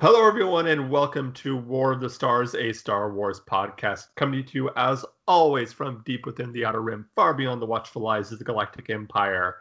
[0.00, 4.56] Hello, everyone, and welcome to War of the Stars, a Star Wars podcast, coming to
[4.56, 8.38] you as always from deep within the Outer Rim, far beyond the watchful eyes of
[8.38, 9.56] the Galactic Empire.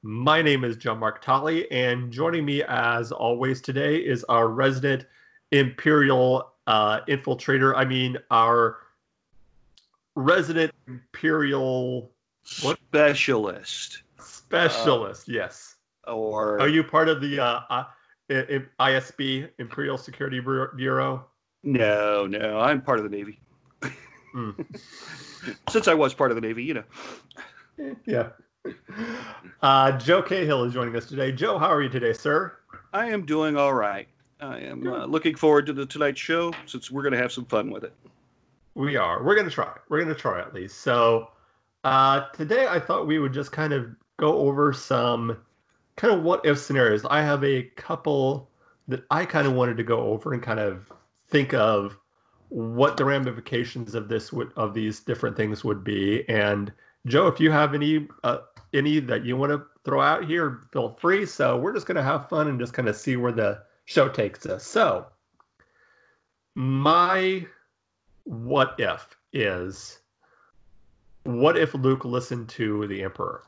[0.00, 5.04] My name is John Mark Totley, and joining me as always today is our resident
[5.52, 7.76] Imperial uh, infiltrator.
[7.76, 8.78] I mean, our
[10.14, 12.10] resident Imperial
[12.62, 12.78] what?
[12.88, 14.02] specialist.
[14.18, 15.74] Specialist, uh, yes.
[16.06, 17.84] Or are you part of the uh, uh
[18.30, 21.24] ISB, Imperial Security Bureau?
[21.62, 23.40] No, no, I'm part of the Navy.
[24.34, 24.66] Mm.
[25.68, 26.84] Since I was part of the Navy, you know.
[28.06, 28.28] Yeah.
[29.62, 31.32] Uh, Joe Cahill is joining us today.
[31.32, 32.56] Joe, how are you today, sir?
[32.92, 34.06] I am doing all right.
[34.40, 37.44] I am uh, looking forward to the tonight's show since we're going to have some
[37.46, 37.92] fun with it.
[38.74, 39.24] We are.
[39.24, 39.72] We're going to try.
[39.88, 40.82] We're going to try at least.
[40.82, 41.30] So
[41.82, 43.88] uh, today, I thought we would just kind of
[44.18, 45.36] go over some
[45.96, 47.04] kind of what if scenarios.
[47.08, 48.50] I have a couple
[48.88, 50.92] that I kind of wanted to go over and kind of
[51.28, 51.96] think of
[52.48, 56.28] what the ramifications of this would of these different things would be.
[56.28, 56.72] And
[57.06, 58.38] Joe, if you have any uh,
[58.72, 61.26] any that you want to throw out here, feel free.
[61.26, 64.08] So we're just going to have fun and just kind of see where the show
[64.08, 64.64] takes us.
[64.64, 65.06] So
[66.54, 67.46] my
[68.24, 69.98] what if is
[71.24, 73.42] what if Luke listened to the Emperor?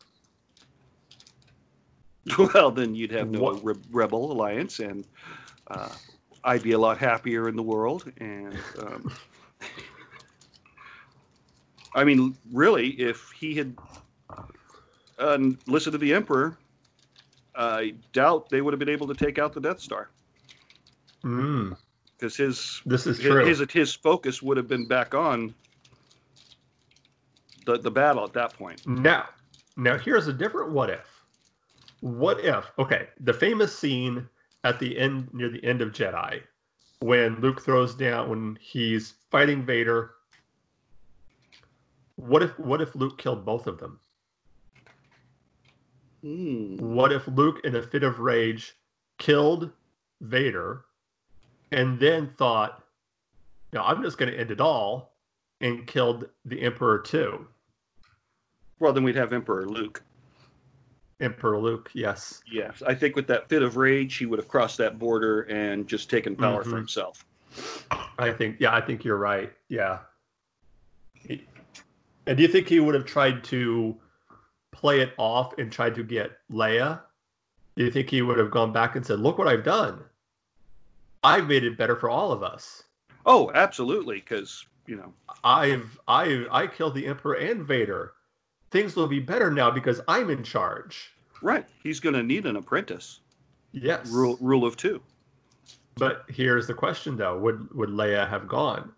[2.38, 5.06] Well, then you'd have no re- rebel alliance, and
[5.69, 5.91] uh,
[6.44, 8.10] I'd be a lot happier in the world.
[8.18, 9.12] And um,
[11.94, 13.77] I mean, really, if he had
[15.18, 16.58] uh, listened to the Emperor,
[17.55, 20.11] I doubt they would have been able to take out the Death Star.
[21.22, 21.72] Hmm.
[22.18, 23.44] Because his this is true.
[23.44, 25.55] His, his focus would have been back on
[27.66, 28.86] the the battle at that point.
[28.86, 29.28] Now,
[29.77, 31.16] now here's a different what if
[32.00, 34.28] what if okay the famous scene
[34.64, 36.41] at the end near the end of jedi
[37.00, 40.12] when luke throws down when he's fighting vader
[42.17, 43.98] what if what if luke killed both of them?
[46.24, 46.80] Mm.
[46.80, 48.74] what if luke in a fit of rage
[49.18, 49.70] killed
[50.20, 50.84] vader
[51.73, 52.83] and then thought
[53.73, 55.14] no i'm just going to end it all
[55.61, 57.46] and killed the emperor too?
[58.78, 60.02] Well then we'd have emperor luke
[61.20, 62.42] Emperor Luke, yes.
[62.50, 62.82] Yes.
[62.86, 66.10] I think with that fit of rage, he would have crossed that border and just
[66.10, 66.70] taken power mm-hmm.
[66.70, 67.24] for himself.
[68.18, 69.52] I think, yeah, I think you're right.
[69.68, 70.00] Yeah.
[71.28, 73.96] and do you think he would have tried to
[74.72, 77.00] play it off and tried to get Leia?
[77.77, 80.02] Do you think he would have gone back and said, "Look what I've done.
[81.22, 82.84] I've made it better for all of us."
[83.27, 85.12] Oh, absolutely, because you know,
[85.44, 88.12] I've I I killed the Emperor and Vader
[88.70, 91.12] things will be better now because I'm in charge.
[91.42, 91.66] Right.
[91.82, 93.20] He's going to need an apprentice.
[93.72, 94.08] Yes.
[94.08, 95.02] Rule rule of two.
[95.96, 98.92] But here's the question though: Would would Leia have gone?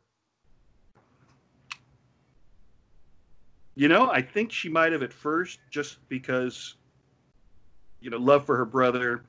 [3.74, 6.74] You know, I think she might have at first, just because,
[8.00, 9.22] you know, love for her brother,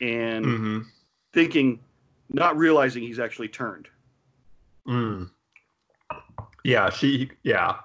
[0.00, 0.78] and mm-hmm.
[1.32, 1.78] thinking,
[2.28, 3.86] not realizing he's actually turned.
[4.88, 5.30] Mm.
[6.64, 7.30] Yeah, she.
[7.44, 7.76] Yeah,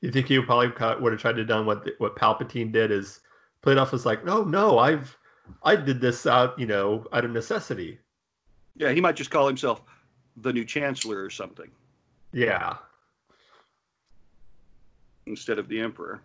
[0.00, 0.68] you think he probably
[1.00, 3.20] would have tried to done what what Palpatine did is
[3.62, 5.16] played off as like, no, no, I've
[5.62, 7.98] I did this out, you know, out of necessity.
[8.76, 9.82] Yeah, he might just call himself
[10.36, 11.70] the new chancellor or something.
[12.32, 12.76] Yeah.
[15.26, 16.20] Instead of the emperor.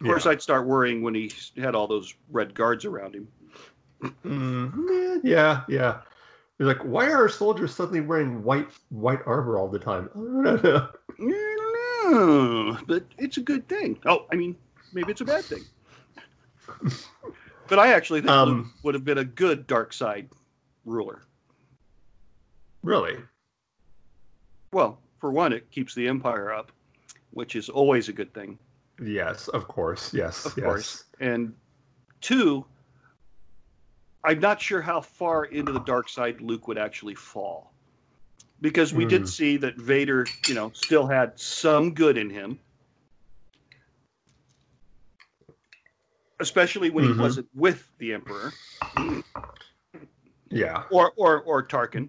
[0.00, 0.32] Of course, yeah.
[0.32, 3.28] I'd start worrying when he had all those red guards around him.
[4.24, 6.00] Mm, yeah, yeah.
[6.58, 10.08] He's like, why are our soldiers suddenly wearing white white armor all the time?
[12.06, 13.98] oh, but it's a good thing.
[14.06, 14.56] Oh, I mean,
[14.92, 15.64] maybe it's a bad thing.
[17.68, 20.28] but I actually think um, would have been a good dark side
[20.84, 21.22] ruler.
[22.82, 23.16] Really?
[24.72, 26.72] Well, for one, it keeps the empire up,
[27.30, 28.58] which is always a good thing.
[29.02, 30.14] Yes, of course.
[30.14, 30.64] Yes, of yes.
[30.64, 31.04] course.
[31.20, 31.54] And
[32.20, 32.64] two,
[34.24, 37.72] I'm not sure how far into the dark side Luke would actually fall
[38.60, 39.08] because we mm.
[39.08, 39.26] did hmm.
[39.26, 42.58] see that Vader, you know, still had some good in him.
[46.38, 47.14] Especially when mm-hmm.
[47.14, 48.52] he wasn't with the Emperor.
[50.50, 50.84] Yeah.
[50.90, 52.08] Or or or Tarkin.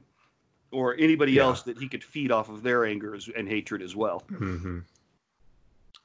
[0.72, 1.44] Or anybody yeah.
[1.44, 4.24] else that he could feed off of their anger and hatred as well.
[4.30, 4.80] Mm-hmm.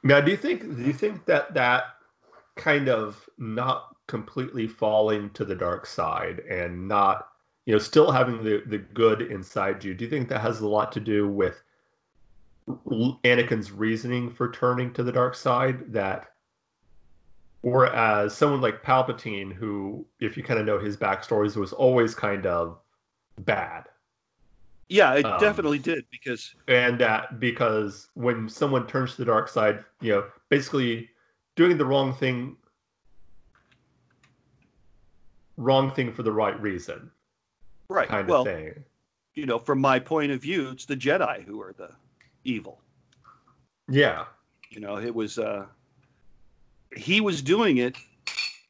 [0.05, 1.97] Now, do you think do you think that that
[2.57, 7.29] kind of not completely falling to the dark side and not
[7.67, 9.95] you know, still having the the good inside you.
[9.95, 11.63] Do you think that has a lot to do with
[13.25, 15.93] Anakin's reasoning for turning to the dark side?
[15.93, 16.33] That,
[17.63, 22.47] whereas someone like Palpatine, who, if you kind of know his backstories, was always kind
[22.47, 22.79] of
[23.39, 23.85] bad,
[24.89, 29.49] Yeah, it Um, definitely did because and that because when someone turns to the dark
[29.49, 31.09] side, you know, basically
[31.57, 32.57] doing the wrong thing,
[35.57, 37.11] wrong thing for the right reason,
[37.93, 38.09] right.
[38.09, 38.85] kind well, of thing.
[39.35, 41.91] you know, from my point of view, it's the Jedi who are the
[42.45, 42.81] evil.
[43.89, 44.27] Yeah,
[44.71, 45.67] You know, it was uh
[46.97, 47.95] he was doing it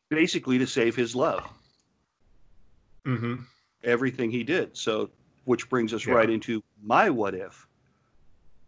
[0.09, 1.49] basically to save his love.
[3.05, 3.37] hmm
[3.85, 4.77] Everything he did.
[4.77, 5.11] So
[5.45, 6.15] which brings us Yeah.
[6.15, 7.67] right into my what if.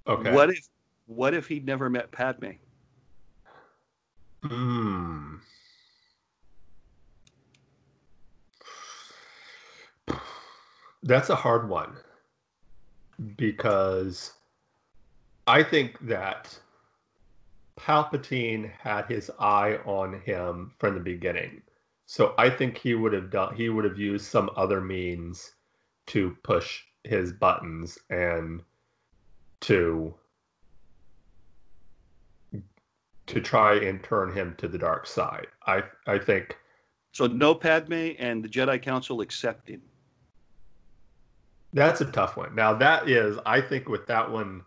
[0.06, 0.32] Okay.
[0.32, 0.68] What if
[1.06, 2.52] what if he'd never met Padme?
[4.42, 5.36] Hmm.
[11.04, 11.96] That's a hard one
[13.36, 14.32] because
[15.46, 16.58] I think that
[17.78, 21.60] Palpatine had his eye on him from the beginning.
[22.06, 25.52] So I think he would have done he would have used some other means
[26.06, 28.62] to push his buttons and
[29.60, 30.14] to
[33.26, 35.48] to try and turn him to the dark side.
[35.66, 36.56] I I think
[37.12, 39.82] So no Padme and the Jedi Council accept him.
[41.74, 42.54] That's a tough one.
[42.54, 44.64] Now that is I think with that one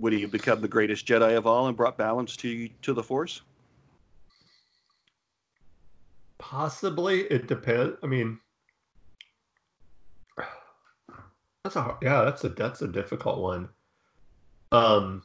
[0.00, 3.02] Would he have become the greatest Jedi of all and brought balance to to the
[3.02, 3.42] Force?
[6.38, 7.96] possibly it depends.
[8.02, 8.40] I mean
[11.64, 13.68] that's a hard- yeah, that's a that's a difficult one.
[14.72, 15.22] Um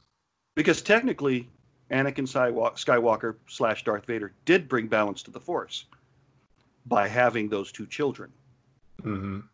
[0.55, 1.49] Because technically,
[1.91, 5.85] Anakin Skywalker, slash Darth Vader did bring balance to the Force
[6.85, 8.31] by having those two children.
[9.03, 9.49] mhm.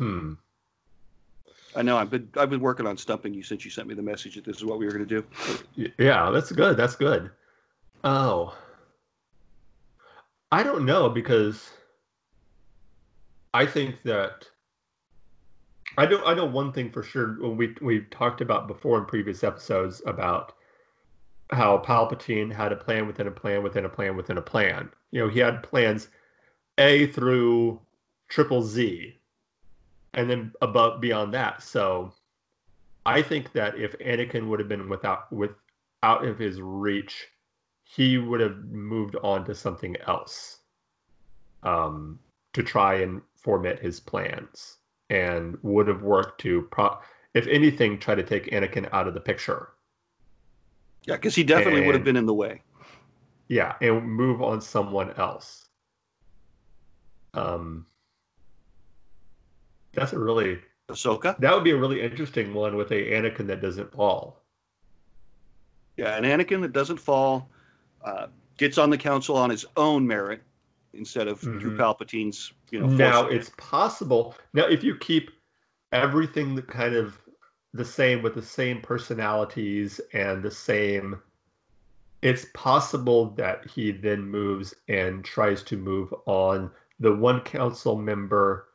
[0.00, 0.32] Hmm.
[1.76, 4.02] I know I've been I've been working on stumping you since you sent me the
[4.02, 5.92] message that this is what we were going to do.
[5.98, 6.78] Yeah, that's good.
[6.78, 7.30] That's good.
[8.02, 8.56] Oh.
[10.50, 11.70] I don't know because
[13.52, 14.48] I think that
[15.98, 19.04] I know I know one thing for sure when we we talked about before in
[19.04, 20.54] previous episodes about
[21.50, 24.88] how Palpatine had a plan within a plan within a plan within a plan.
[25.10, 26.08] You know, he had plans
[26.78, 27.78] A through
[28.28, 29.19] triple Z
[30.14, 31.62] and then above beyond that.
[31.62, 32.12] So
[33.06, 35.52] I think that if Anakin would have been without with
[36.02, 37.28] out of his reach,
[37.82, 40.58] he would have moved on to something else
[41.62, 42.18] um,
[42.52, 44.78] to try and format his plans
[45.10, 46.98] and would have worked to, pro-
[47.34, 49.70] if anything, try to take Anakin out of the picture.
[51.06, 52.62] Yeah, because he definitely would have been in the way.
[53.48, 55.68] Yeah, and move on someone else.
[57.34, 57.86] Um,
[59.92, 60.58] that's a really
[60.88, 61.38] Ahsoka.
[61.38, 64.42] that would be a really interesting one with a Anakin that doesn't fall.
[65.96, 67.48] Yeah, an Anakin that doesn't fall,
[68.04, 70.42] uh, gets on the council on his own merit
[70.94, 71.76] instead of through Mhm.
[71.78, 72.86] Palpatine's, you know.
[72.86, 73.36] now it.
[73.36, 75.30] it's possible now if you keep
[75.92, 77.18] everything that kind of
[77.74, 81.20] the same with the same personalities and the same
[82.22, 88.66] it's possible that he then moves and tries to move on the one council member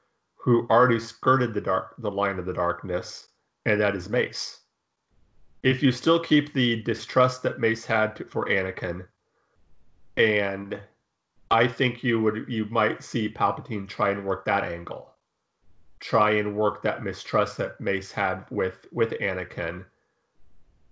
[0.46, 3.28] who already skirted the dark the line of the darkness
[3.66, 4.60] and that is mace
[5.64, 9.06] if you still keep the distrust that mace had to, for anakin
[10.18, 10.80] and
[11.52, 15.12] I think you would you might see Palpatine try and work that angle.
[16.00, 19.86] Try and work that mistrust that Mace had with with Anakin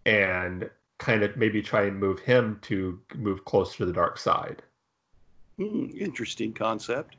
[0.06, 4.62] and kind of maybe try and move him to move closer to the dark side.
[5.58, 7.16] Hmm, interesting concept.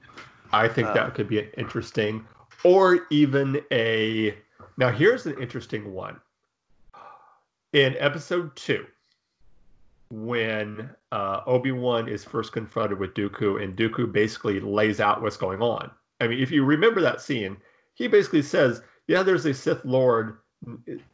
[0.52, 2.26] I think Uh, that could be interesting
[2.64, 4.36] or even a
[4.76, 6.20] Now here's an interesting one.
[7.72, 8.86] In episode 2
[10.10, 15.36] when uh, Obi Wan is first confronted with Dooku, and Dooku basically lays out what's
[15.36, 15.90] going on.
[16.20, 17.56] I mean, if you remember that scene,
[17.94, 20.38] he basically says, "Yeah, there's a Sith Lord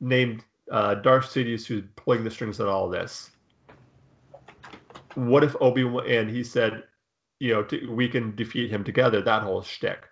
[0.00, 3.30] named uh, Darth Sidious who's pulling the strings on all this."
[5.14, 6.84] What if Obi Wan and he said,
[7.40, 10.04] "You know, to, we can defeat him together." That whole shtick.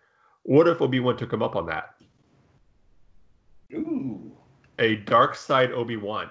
[0.42, 1.94] What if Obi Wan took him up on that?
[3.72, 4.32] Ooh.
[4.78, 6.30] A dark side Obi Wan.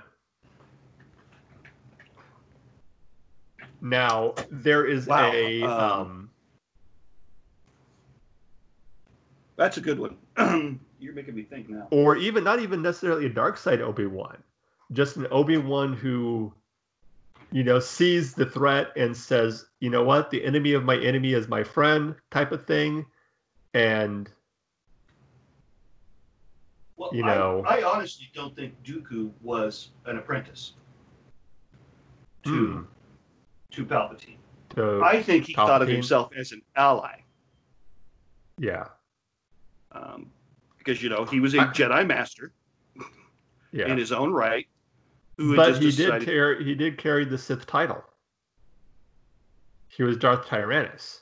[3.79, 6.29] Now there is Wow, a um, um,
[9.57, 10.17] That's a good one.
[10.99, 11.87] You're making me think now.
[11.91, 14.37] or even not even necessarily a dark side Obi-Wan,
[14.93, 16.53] just an Obi-Wan who,
[17.51, 21.33] you know, sees the threat and says, you know what, the enemy of my enemy
[21.33, 23.05] is my friend, type of thing,
[23.73, 24.29] and
[26.97, 30.73] Well, You know- I, I honestly don't think Dooku was an apprentice
[32.43, 32.81] to Hmm.
[33.71, 34.37] to Palpatine.
[34.69, 37.19] to I think he thought of himself as an ally
[38.57, 38.87] yeah,
[39.91, 40.31] um,
[40.79, 42.51] because you know he was a I- Jedi Master
[43.71, 43.87] yeah.
[43.87, 44.67] in his own right.
[45.37, 48.03] But he decided, did carry he did carry the Sith title.
[49.87, 51.21] He was Darth Tyrannus.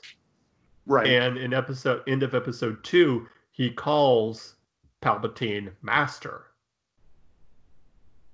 [0.86, 1.06] right?
[1.06, 4.54] And in episode end of episode two, he calls
[5.02, 6.46] Palpatine Master.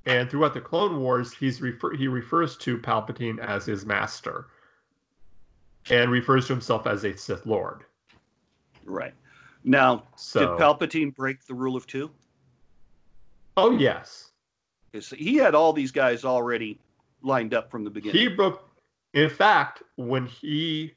[0.07, 4.49] And throughout the Clone Wars, he's refer- he refers to Palpatine as his master,
[5.91, 7.85] and refers to himself as a Sith Lord.
[8.85, 9.15] right.
[9.65, 12.11] Now, So, did Palpatine break the rule of two?
[13.57, 14.32] oh yes,
[14.93, 16.79] he had all these guys already
[17.23, 18.21] lined up from the beginning.
[18.21, 18.69] he broke.
[19.15, 20.95] In fact, when he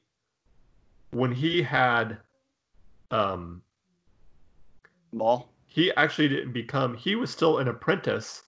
[1.11, 2.17] when he had
[3.11, 3.61] um
[5.11, 5.49] Maul.
[5.65, 8.43] he actually didn't become he was still an apprentice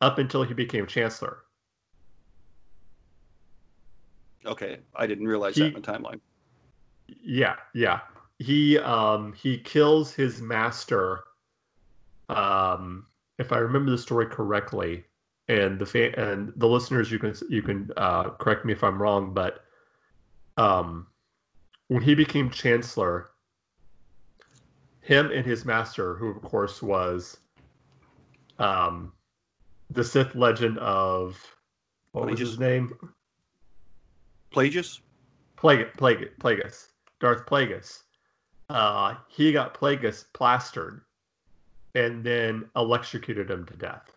[0.00, 1.38] up until he became chancellor
[4.46, 6.20] Okay, I didn't realize He- that in the timeline.
[7.22, 8.00] yeah yeah
[8.38, 11.24] he um he kills his master
[12.28, 13.06] um
[13.38, 15.04] if i remember the story correctly
[15.48, 19.32] and the and the listeners you can you can uh correct me if i'm wrong
[19.32, 19.64] but
[20.56, 21.06] um
[21.88, 23.30] when he became chancellor
[25.00, 27.38] him and his master who of course was
[28.58, 29.12] um
[29.90, 31.42] the sith legend of
[32.12, 32.92] what was his name
[34.50, 35.00] Plagius?
[35.56, 36.88] Plague, Plague, Plagueis,
[37.20, 38.02] Darth Plagueis.
[38.68, 41.02] Uh, he got Plagueis plastered,
[41.98, 44.12] and then electrocuted him to death.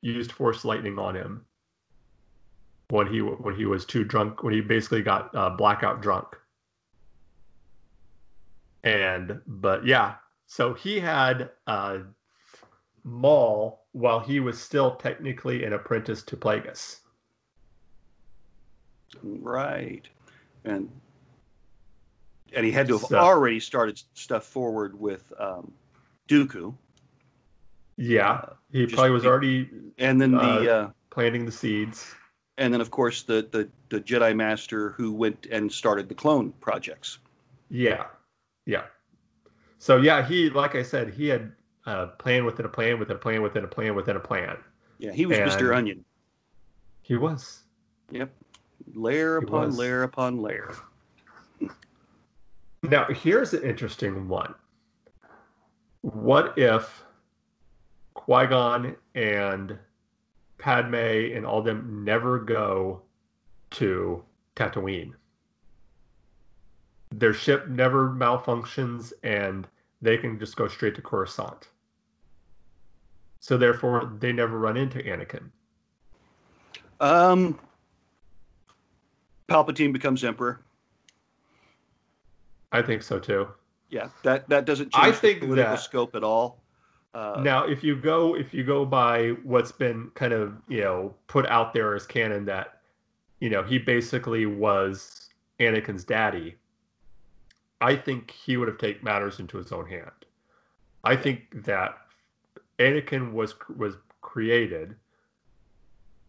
[0.00, 1.44] Used Force lightning on him
[2.88, 4.42] when he when he was too drunk.
[4.42, 6.28] When he basically got uh, blackout drunk.
[8.84, 10.14] And but yeah,
[10.46, 11.98] so he had uh,
[13.04, 17.00] Maul while he was still technically an apprentice to Plagueis.
[19.22, 20.08] Right.
[20.64, 20.88] And
[22.54, 25.72] and he had to have So- already started stuff forward with um,
[26.28, 26.74] Dooku.
[27.96, 31.50] Yeah, Uh, he just probably was be- already and then the Uh, uh, planting the
[31.52, 32.14] seeds.
[32.58, 36.52] and then of course the, the the Jedi Master who went and started the clone
[36.60, 37.18] projects.
[37.70, 38.06] Yeah,
[38.66, 38.84] yeah.
[39.78, 41.50] So yeah, he like I said, he had
[41.86, 44.56] a plan within a plan within a plan within a plan within a plan.
[44.98, 45.74] Yeah, he was And- Mr.
[45.74, 46.04] Onion.
[47.02, 47.62] He was.
[48.10, 48.30] Yep.
[48.94, 49.78] Layer He upon was.
[49.78, 50.74] layer upon layer.
[52.82, 54.54] Now here's an interesting one.
[56.12, 57.04] What if
[58.14, 59.78] Qui Gon and
[60.56, 63.02] Padme and all them never go
[63.72, 64.24] to
[64.56, 65.12] Tatooine?
[67.10, 69.68] Their ship never malfunctions and
[70.00, 71.68] they can just go straight to Coruscant.
[73.40, 75.50] So therefore, they never run into Anakin.
[77.00, 77.58] Um,
[79.48, 80.60] Palpatine becomes Emperor.
[82.72, 83.48] I think so too.
[83.90, 86.60] Yeah, that that doesn't I change think the political that- scope at all.
[87.14, 91.14] Uh, now, if you go if you go by what's been kind of you know
[91.26, 92.80] put out there as canon that
[93.40, 96.56] you know he basically was Anakin's daddy,
[97.80, 100.10] I think he would have taken matters into his own hand.
[101.02, 101.96] I think that
[102.78, 104.94] Anakin was was created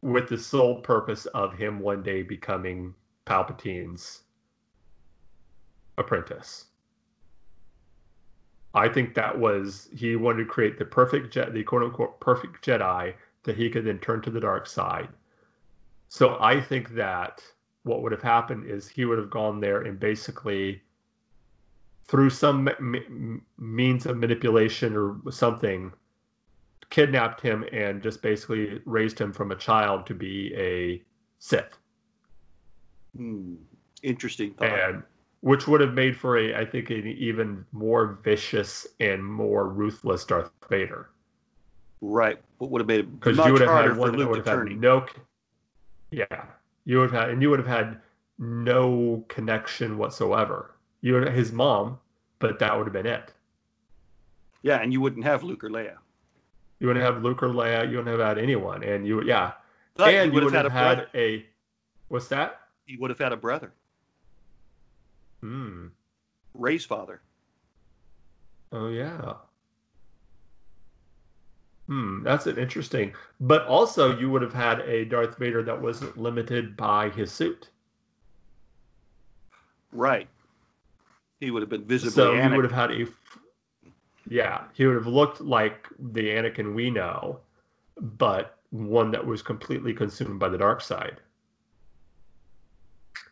[0.01, 4.21] with the sole purpose of him one day becoming Palpatine's
[5.97, 6.68] apprentice.
[8.73, 12.63] I think that was he wanted to create the perfect Je- the quote unquote perfect
[12.63, 15.09] Jedi that he could then turn to the dark side.
[16.09, 17.43] So I think that
[17.83, 20.81] what would have happened is he would have gone there and basically
[22.05, 25.91] through some m- means of manipulation or something
[26.89, 31.03] kidnapped him and just basically raised him from a child to be a
[31.37, 31.77] Sith.
[33.15, 33.55] hmm,
[34.01, 34.67] interesting thought.
[34.67, 35.03] and
[35.41, 40.25] which would have made for a I think an even more vicious and more ruthless
[40.25, 41.09] Darth Vader.
[42.01, 42.39] Right.
[42.57, 44.79] What would have made it because you would have had one that would have had
[44.79, 45.05] no
[46.11, 46.45] yeah.
[46.85, 47.99] You would have had and you would have had
[48.37, 50.75] no connection whatsoever.
[51.01, 51.99] You would his mom
[52.39, 53.33] but that would have been it.
[54.61, 55.95] Yeah, and you wouldn't have Luke or Leia.
[56.79, 57.89] you wouldn't have Luke or Leia.
[57.89, 58.83] You wouldn't have had anyone.
[58.83, 59.53] And you yeah.
[59.95, 61.45] But and you would have had a had a
[62.07, 62.61] what's that?
[62.85, 63.71] He would have had a brother,
[65.41, 65.87] hmm
[66.53, 67.21] Rey's father.
[68.71, 69.33] Oh yeah.
[71.87, 73.13] Hmm, that's an interesting.
[73.39, 77.69] But also, you would have had a Darth Vader that wasn't limited by his suit.
[79.91, 80.27] Right.
[81.39, 82.55] He would have been visibly So Anakin.
[82.55, 83.07] would have had a.
[84.29, 87.39] Yeah, he would have looked like the Anakin we know,
[87.99, 91.19] but one that was completely consumed by the dark side.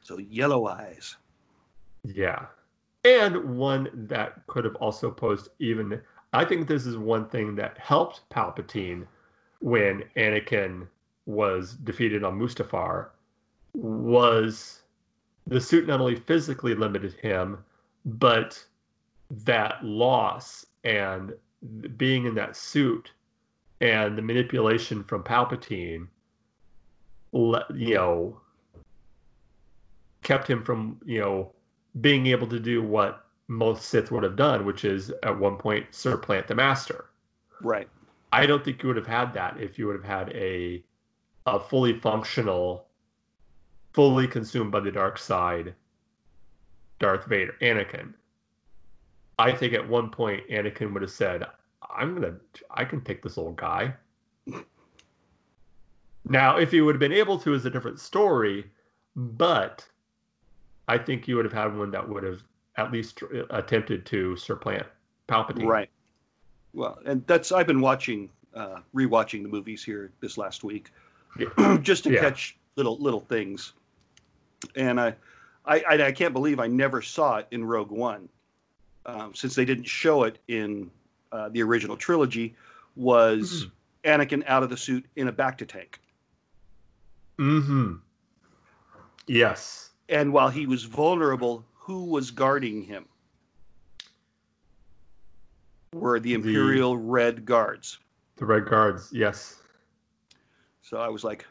[0.02, 1.16] So yellow eyes.
[2.14, 2.46] Yeah.
[3.04, 6.02] And one that could have also posed even
[6.34, 9.08] I think this is one thing that helped Palpatine
[9.60, 10.88] when Anakin
[11.26, 13.08] was defeated on Mustafar
[13.74, 14.82] was
[15.48, 17.64] the suit not only physically limited him,
[18.06, 18.64] but
[19.30, 21.34] that loss and
[21.98, 23.12] being in that suit
[23.82, 26.08] and the manipulation from Palpatine,
[27.34, 28.40] you know,
[30.24, 31.52] kept him from, you know,
[32.02, 35.86] being able to do what most Sith would have done, which is at one point
[35.92, 37.06] supplant the Master.
[37.62, 37.88] Right.
[38.34, 40.84] I don't think you would have had that if you would have had a
[41.46, 42.88] a fully functional,
[43.94, 45.74] fully consumed by the dark side
[47.00, 48.14] Darth Vader, Anakin.
[49.40, 51.46] I think at one point Anakin would have said,
[51.90, 52.36] I'm gonna
[52.72, 53.94] I can take this old guy.
[56.28, 58.66] now, if he would have been able to is a different story,
[59.16, 59.88] but
[60.88, 62.42] I think you would have had one that would have
[62.78, 64.86] at least attempted to supplant
[65.28, 65.66] Palpatine.
[65.66, 65.90] Right.
[66.74, 70.92] Well, and that's I've been watching, uh, rewatching the movies here this last week,
[71.40, 71.78] yeah.
[71.82, 72.22] just to yeah.
[72.22, 73.74] catch little little things,
[74.76, 75.16] and I,
[75.66, 78.30] I, I can't believe I never saw it in Rogue One,
[79.06, 80.92] um, since they didn't show it in
[81.32, 82.56] uh, the original trilogy.
[82.96, 84.22] Was mm-hmm.
[84.22, 86.00] Anakin out of the suit in a bacta tank?
[87.40, 87.94] Mm hmm.
[89.28, 89.92] Yes.
[90.10, 93.06] And while he was vulnerable, who was guarding him?
[95.94, 98.00] Were the Imperial the, Red Guards.
[98.38, 99.62] The Red Guards, yes.
[100.82, 101.46] So I was like,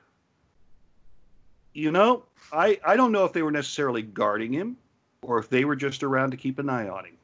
[1.75, 4.77] you know, I, I don't know if they were necessarily guarding him
[5.23, 7.17] or if they were just around to keep an eye on him.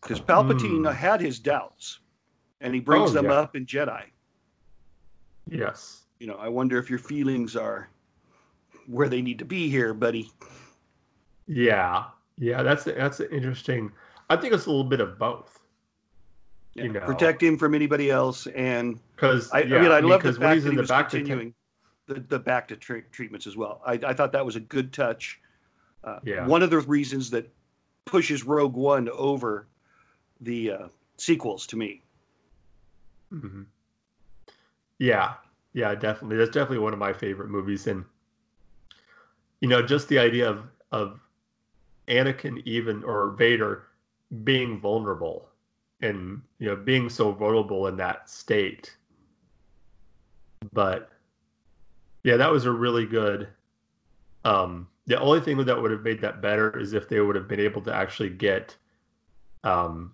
[0.00, 0.94] Because Palpatine hmm.
[0.96, 2.00] had his doubts
[2.60, 3.32] and he brings oh, them yeah.
[3.32, 4.04] up in Jedi.
[5.48, 6.04] Yes.
[6.18, 7.88] You know, I wonder if your feelings are
[8.90, 10.30] where they need to be here, buddy.
[11.46, 12.04] Yeah,
[12.38, 13.92] yeah, that's that's interesting.
[14.28, 15.58] I think it's a little bit of both.
[16.74, 19.96] Yeah, you know, protect him from anybody else, and because I, yeah, I, mean, I,
[19.96, 21.54] I mean, love the fact that he was continuing
[22.06, 23.80] the, the bacta tra- treatments as well.
[23.86, 25.40] I, I thought that was a good touch.
[26.02, 26.46] Uh, yeah.
[26.46, 27.50] One of the reasons that
[28.04, 29.66] pushes Rogue One over
[30.40, 32.02] the uh, sequels to me.
[33.32, 33.62] Mm-hmm.
[34.98, 35.34] Yeah,
[35.72, 36.36] yeah, definitely.
[36.36, 38.04] That's definitely one of my favorite movies, and
[39.60, 41.20] you know, just the idea of of
[42.08, 43.84] Anakin even or Vader
[44.44, 45.48] being vulnerable
[46.00, 48.96] and you know being so vulnerable in that state.
[50.72, 51.10] But
[52.22, 53.48] yeah, that was a really good.
[54.44, 57.48] Um, the only thing that would have made that better is if they would have
[57.48, 58.76] been able to actually get,
[59.64, 60.12] um,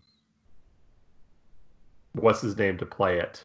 [2.13, 3.45] what's his name to play it.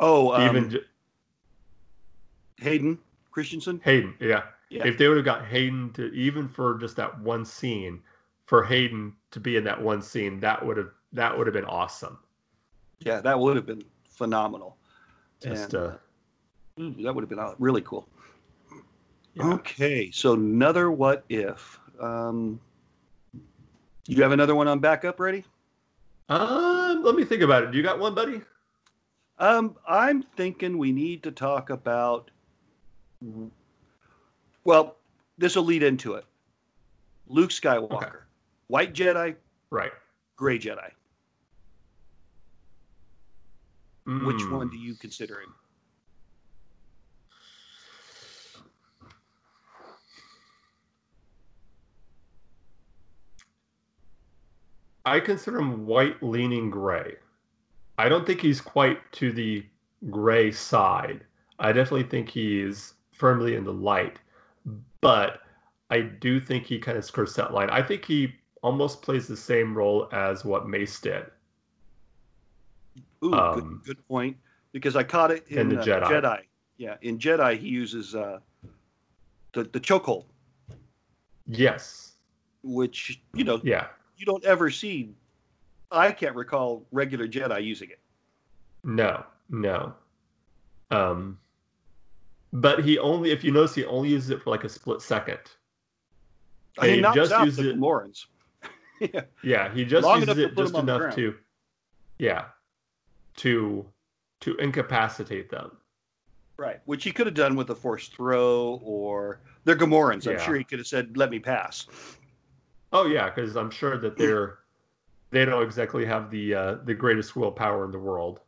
[0.00, 0.80] Oh, um, even
[2.58, 2.98] Hayden
[3.34, 3.80] Christensen.
[3.84, 4.44] Hayden, yeah.
[4.70, 4.86] Yeah.
[4.86, 8.00] If they would have got Hayden to even for just that one scene,
[8.46, 11.64] for Hayden to be in that one scene, that would have that would have been
[11.64, 12.16] awesome.
[13.00, 14.76] Yeah, that would have been phenomenal.
[15.42, 15.96] Just and, uh,
[16.76, 18.08] that would have been really cool.
[19.34, 19.54] Yeah.
[19.54, 21.80] Okay, so another what if?
[22.00, 22.60] Um,
[24.06, 25.44] you have another one on backup ready?
[26.28, 27.72] Um, let me think about it.
[27.72, 28.42] Do you got one, buddy?
[29.40, 32.30] Um, I'm thinking we need to talk about
[34.64, 34.96] well,
[35.38, 36.24] this will lead into it.
[37.26, 38.08] Luke Skywalker, okay.
[38.68, 39.34] white Jedi,
[39.70, 39.92] right?
[40.36, 40.90] Gray Jedi.
[44.06, 44.26] Mm.
[44.26, 45.54] Which one do you consider him?
[55.06, 57.16] I consider him white leaning gray.
[57.98, 59.64] I don't think he's quite to the
[60.10, 61.24] gray side.
[61.58, 64.18] I definitely think he's firmly in the light
[65.04, 65.42] but
[65.90, 67.68] I do think he kind of skirts that line.
[67.70, 71.26] I think he almost plays the same role as what Mace did.
[73.22, 74.36] Ooh, um, good, good, point.
[74.72, 76.04] Because I caught it in, in the uh, Jedi.
[76.04, 76.40] Jedi.
[76.78, 78.38] Yeah, in Jedi he uses uh,
[79.52, 80.24] the the chokehold.
[81.46, 82.12] Yes.
[82.62, 85.14] Which you know, yeah, you don't ever see.
[85.90, 88.00] I can't recall regular Jedi using it.
[88.82, 89.92] No, no.
[90.90, 91.38] Um,
[92.54, 95.40] but he only, if you notice, he only uses it for like a split second.
[96.80, 97.76] And he, he just uses it.
[97.76, 98.28] Lawrence.
[99.00, 99.22] yeah.
[99.42, 101.34] yeah, he just Long uses it just enough to,
[102.18, 102.46] yeah,
[103.38, 103.84] to
[104.40, 105.72] to incapacitate them.
[106.56, 110.30] Right, which he could have done with a forced throw or they're Gamorreans.
[110.30, 111.88] I'm sure he could have said, "Let me pass."
[112.92, 114.58] Oh yeah, because I'm sure that they're
[115.30, 118.40] they don't exactly have the uh, the greatest willpower in the world.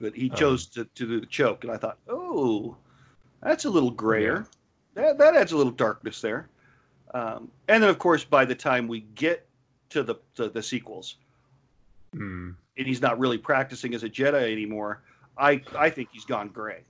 [0.00, 2.76] But he Um, chose to, to do the choke, and I thought, oh,
[3.42, 4.46] that's a little grayer.
[4.94, 6.48] That that adds a little darkness there.
[7.14, 9.46] Um, and then, of course, by the time we get
[9.90, 11.16] to the to the sequels,
[12.14, 12.56] Mm.
[12.76, 15.02] and he's not really practicing as a Jedi anymore,
[15.38, 16.82] I I think he's gone gray.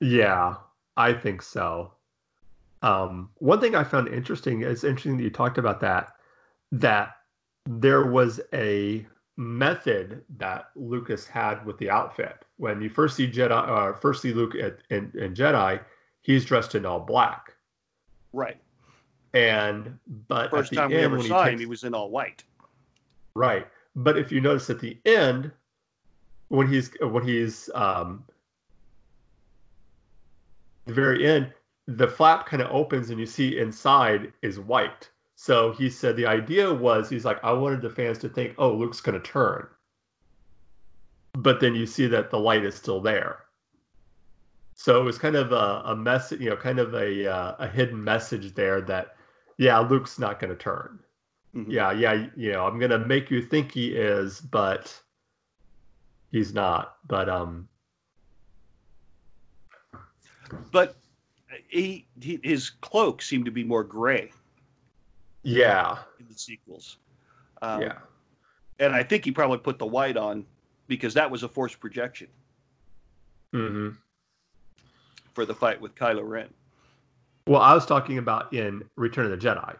[0.00, 0.56] Yeah,
[0.96, 1.92] I think so.
[2.82, 6.12] Um, one thing I found interesting is interesting that you talked about that
[6.72, 7.16] that
[7.66, 9.06] there was a
[9.40, 12.44] method that Lucas had with the outfit.
[12.58, 15.80] When you first see Jedi, uh, first see Luke at, in, in Jedi,
[16.20, 17.54] he's dressed in all black,
[18.34, 18.58] Right.
[19.32, 19.98] and
[20.28, 22.44] but First time we ever when he saw him, takes- he was in all white.
[23.34, 23.66] Right.
[23.96, 25.50] But if you notice at the end,
[26.48, 28.22] when he's when he's um
[30.84, 31.52] the very end,
[31.86, 35.08] the flap kind of opens and you see inside is white.
[35.42, 38.74] So he said the idea was he's like, I wanted the fans to think, oh,
[38.74, 39.66] Luke's gonna turn.
[41.32, 43.44] But then you see that the light is still there.
[44.74, 47.66] So it was kind of a, a message, you know, kind of a uh, a
[47.66, 49.16] hidden message there that,
[49.56, 51.00] yeah, Luke's not gonna turn
[51.56, 51.72] Mhm.
[51.72, 54.94] yeah, yeah, you know, I'm gonna make you think he is, but
[56.30, 56.96] he's not.
[57.08, 57.66] But um,
[60.70, 60.96] But
[61.68, 64.32] he, he his cloak seemed to be more gray
[65.42, 66.98] yeah, in the sequels.
[67.62, 67.98] Um, yeah,
[68.78, 70.46] And I think he probably put the white on
[70.86, 72.28] because that was a Force projection
[73.52, 73.90] hmm
[75.34, 76.48] for the fight with Kylo Ren.
[77.46, 79.76] Well, I was talking about in Return of the Jedi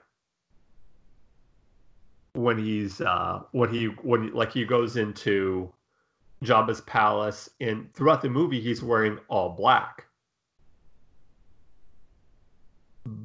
[2.34, 5.72] when he's uh when he when like he goes into
[6.44, 10.06] Jabba's palace and throughout the movie he's wearing all black.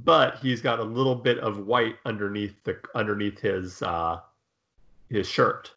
[0.04, 4.20] But he's got a little bit of white underneath the underneath his uh
[5.10, 5.72] his shirt.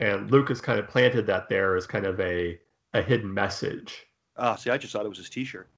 [0.00, 2.58] And Lucas kind of planted that there as kind of a
[2.94, 4.06] a hidden message.
[4.36, 5.68] Ah, see, I just thought it was his T-shirt.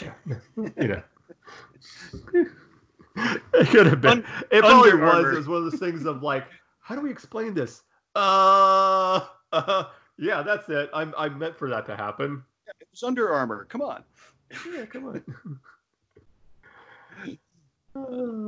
[0.00, 1.02] you know.
[3.54, 4.10] it could have been.
[4.10, 5.14] Un- it probably was.
[5.14, 5.32] Armour.
[5.32, 6.46] It was one of those things of like,
[6.80, 7.82] how do we explain this?
[8.14, 9.20] Uh,
[9.52, 9.84] uh
[10.18, 10.90] yeah, that's it.
[10.94, 12.42] I'm I meant for that to happen.
[12.80, 13.66] It was Under Armour.
[13.66, 14.02] Come on.
[14.72, 15.22] Yeah, come on.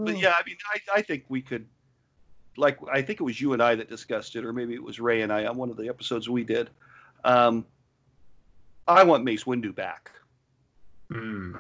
[0.05, 1.67] But yeah, I mean, I, I think we could,
[2.57, 4.99] like, I think it was you and I that discussed it, or maybe it was
[5.01, 6.71] Ray and I on one of the episodes we did.
[7.25, 7.67] Um,
[8.89, 10.11] I want Mace Windu back,
[11.13, 11.57] Hmm.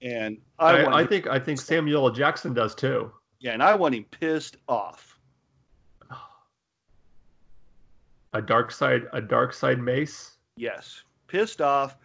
[0.00, 2.12] and I, I, I think I think Samuel L.
[2.12, 3.10] Jackson does too.
[3.40, 5.18] yeah, and I want him pissed off.
[8.34, 10.38] A dark side, a dark side mace.
[10.56, 11.96] Yes, pissed off.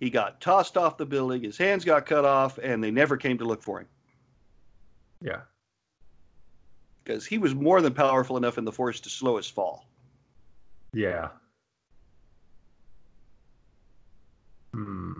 [0.00, 1.42] He got tossed off the building.
[1.44, 3.86] His hands got cut off, and they never came to look for him
[5.20, 5.40] Yeah.
[7.06, 9.86] because he was more than powerful enough in the Force to slow his fall.
[10.92, 11.28] Yeah.
[14.74, 15.12] Hmm.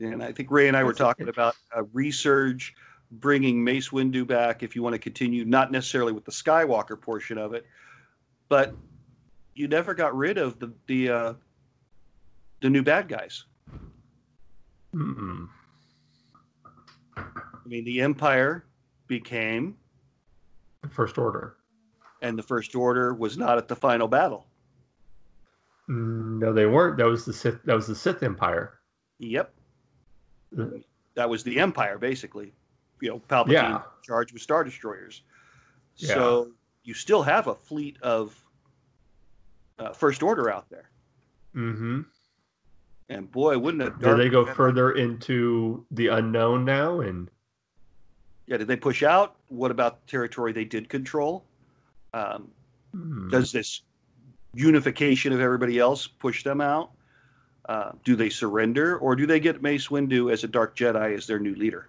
[0.00, 2.72] And I think Ray and I were talking about a resurge,
[3.12, 7.38] bringing Mace Windu back if you want to continue, not necessarily with the Skywalker portion
[7.38, 7.66] of it,
[8.48, 8.74] but
[9.54, 11.34] you never got rid of the the uh,
[12.62, 13.44] the new bad guys.
[14.92, 15.44] Hmm.
[17.16, 17.22] I
[17.66, 18.64] mean, the Empire
[19.10, 19.76] became,
[20.82, 21.56] the First Order.
[22.22, 24.46] and the First Order was not at the final battle.
[25.88, 26.96] No, they weren't.
[26.98, 27.62] That was the Sith.
[27.64, 28.78] That was the Sith Empire.
[29.18, 29.52] Yep,
[31.14, 32.54] that was the Empire basically.
[33.00, 33.82] You know, Palpatine Yeah.
[34.02, 35.22] charged with Star Destroyers.
[35.96, 36.14] Yeah.
[36.14, 36.52] So
[36.84, 38.40] you still have a fleet of
[39.78, 40.90] uh, First Order out there.
[41.56, 42.02] Mm-hmm.
[43.08, 43.98] And boy, wouldn't it?
[43.98, 47.00] Do they go further into the unknown now?
[47.00, 47.28] And
[48.50, 49.36] Yeah, did they push out?
[49.48, 51.44] What about the territory they did control?
[52.12, 52.50] Um,
[52.92, 53.28] Hmm.
[53.30, 53.82] does this
[54.54, 56.90] unification of everybody else push them out?
[57.68, 61.28] Uh, do they surrender, or do they get Mace Windu as a Dark Jedi as
[61.28, 61.86] their new leader?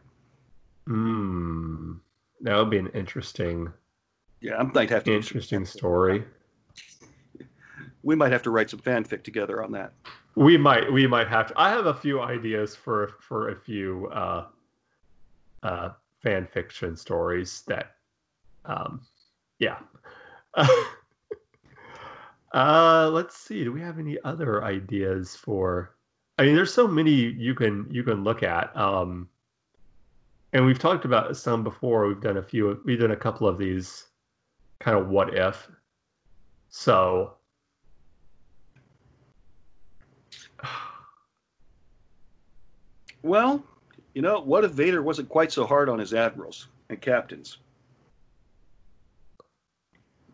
[0.86, 1.94] Hmm.
[2.42, 3.74] That would be an interesting,
[4.42, 5.16] Yeah, I might have to.
[5.16, 6.24] interesting story.
[8.04, 9.94] We might have to write some fanfic together on that.
[10.36, 11.54] We might, we might have to.
[11.56, 14.48] I have a few ideas for for a few uh,
[15.62, 15.90] uh,
[16.22, 17.96] fan fiction stories that,
[18.66, 19.02] um,
[19.60, 19.80] yeah.
[22.54, 23.64] uh, let's see.
[23.64, 25.96] Do we have any other ideas for?
[26.38, 28.76] I mean, there's so many you can you can look at.
[28.76, 29.30] Um,
[30.54, 32.08] and we've talked about some before.
[32.08, 32.82] We've done a few.
[32.86, 34.08] We've done a couple of these
[34.80, 35.70] kind of what if.
[36.70, 37.36] So
[43.24, 43.64] Well,
[44.14, 47.58] you know, what if Vader wasn't quite so hard on his admirals and captains?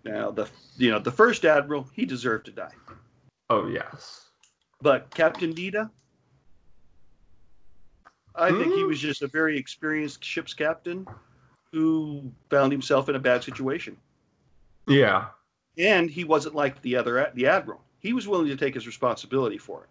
[0.04, 2.74] Now, the you know the first admiral, he deserved to die.
[3.50, 4.30] Oh yes.
[4.82, 5.90] But Captain Needa,
[8.36, 8.90] I think he Hmm.
[8.90, 11.08] was just a very experienced ship's captain
[11.72, 13.98] who found himself in a bad situation.
[14.88, 15.28] Yeah.
[15.78, 17.82] And he wasn't like the other the admiral.
[18.00, 19.90] He was willing to take his responsibility for it,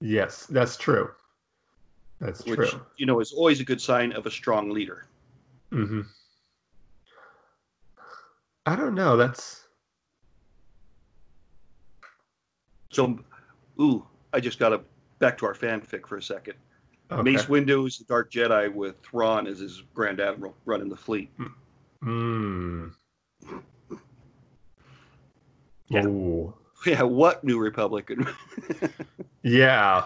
[0.00, 1.10] Yes, that's true.
[2.24, 2.80] That's which true.
[2.96, 5.06] you know is always a good sign of a strong leader.
[5.70, 6.00] hmm
[8.66, 9.16] I don't know.
[9.18, 9.60] That's
[12.90, 13.18] So,
[13.78, 14.80] ooh, I just got to
[15.18, 16.54] back to our fanfic for a second.
[17.10, 17.22] okay.
[17.22, 21.30] Mace Windu is the Dark Jedi with Thrawn as his Grand Admiral running the fleet.
[22.02, 22.92] Mm.
[25.88, 26.06] Yeah.
[26.06, 26.54] Ooh.
[26.86, 28.26] Yeah, what New Republican?
[29.42, 30.04] Yeah.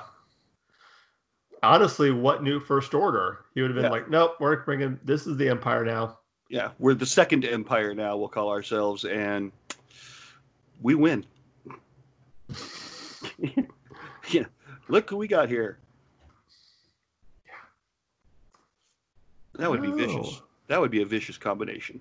[1.62, 3.44] Honestly, what new First Order?
[3.54, 3.90] He would have been Yeah.
[3.90, 4.98] like, nope, we're bringing.
[5.04, 6.18] This is the Empire now.
[6.50, 8.16] yeah, we're the Second Empire now.
[8.16, 9.52] We'll call ourselves, and
[10.80, 11.26] we win.
[14.30, 14.44] yeah,
[14.88, 15.78] look who we got here.
[19.54, 20.26] That would be vicious.
[20.40, 20.44] Oh.
[20.68, 22.00] That would be a vicious combination.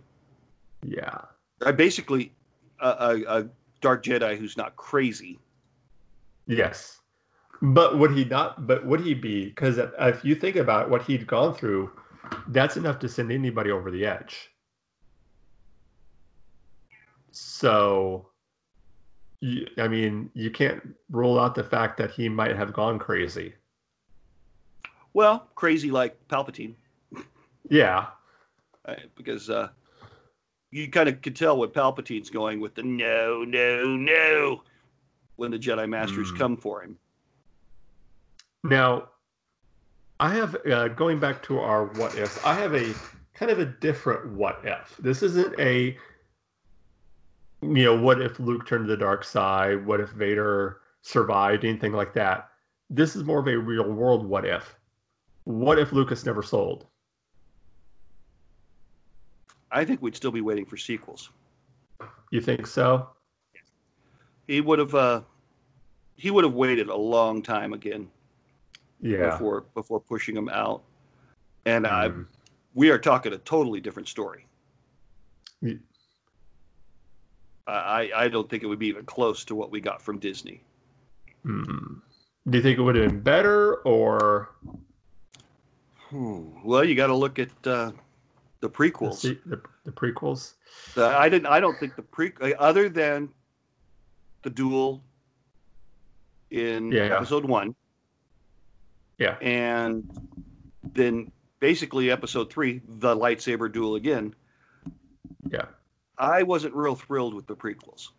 [0.86, 1.20] Yeah.
[1.66, 2.32] I basically
[2.80, 3.50] a, a, a
[3.82, 5.40] Dark Jedi who's not crazy.
[6.46, 6.97] Yes.
[7.62, 8.68] But would he not?
[8.68, 9.46] But would he be?
[9.46, 11.92] Because if you think about what he'd gone through,
[12.50, 14.50] that's enough to send anybody over the edge.
[17.32, 18.30] So,
[19.42, 23.54] you, I mean, you can't rule out the fact that he might have gone crazy.
[25.14, 26.76] Well, crazy like Palpatine,
[27.70, 28.08] Yeah.
[28.86, 29.70] uh, because uh,
[30.72, 34.64] you kind of could tell what Palpatine's going with the no, no, no
[35.38, 36.38] when the Jedi Masters Mm.
[36.38, 36.98] come for him.
[38.68, 39.08] Now,
[40.20, 42.38] I have uh, going back to our what ifs.
[42.44, 42.94] I have a
[43.34, 44.98] kind of a different what if.
[45.00, 45.98] This isn't a
[47.62, 49.86] you know what if Luke turned to the dark side?
[49.86, 51.64] What if Vader survived?
[51.64, 52.50] Anything like that.
[52.90, 54.76] This is more of a real world what if.
[55.46, 56.88] What if Lucas never sold?
[59.72, 61.30] I think we'd still be waiting for sequels.
[62.32, 63.10] You think so?
[64.48, 65.22] He would have uh,
[66.18, 68.10] he would have waited a long time again
[69.02, 69.32] Yeah.
[69.32, 70.84] before before pushing him out.
[71.66, 72.26] And uh, Mm.
[72.74, 74.46] we are talking a totally different story.
[75.62, 75.80] Ye-
[77.68, 80.62] I I don't think it would be even close to what we got from Disney.
[81.46, 82.02] Mm.
[82.50, 84.50] Do you think it would have been better or
[86.10, 86.52] Hmm.
[86.64, 87.94] Well, you got to look at uh, the
[88.62, 89.16] the, prequels.
[89.16, 90.54] se- the, the prequels?
[90.96, 91.48] Uh, I didn't.
[91.48, 93.28] I don't think the pre uh, other than
[94.44, 95.04] the duel
[96.52, 97.14] in Yeah.
[97.18, 97.76] episode one,
[99.18, 99.36] Yeah.
[99.42, 100.08] and
[100.94, 104.36] then basically episode three, the lightsaber duel again.
[105.50, 105.66] Yeah.
[106.18, 108.10] I wasn't real thrilled with the prequels.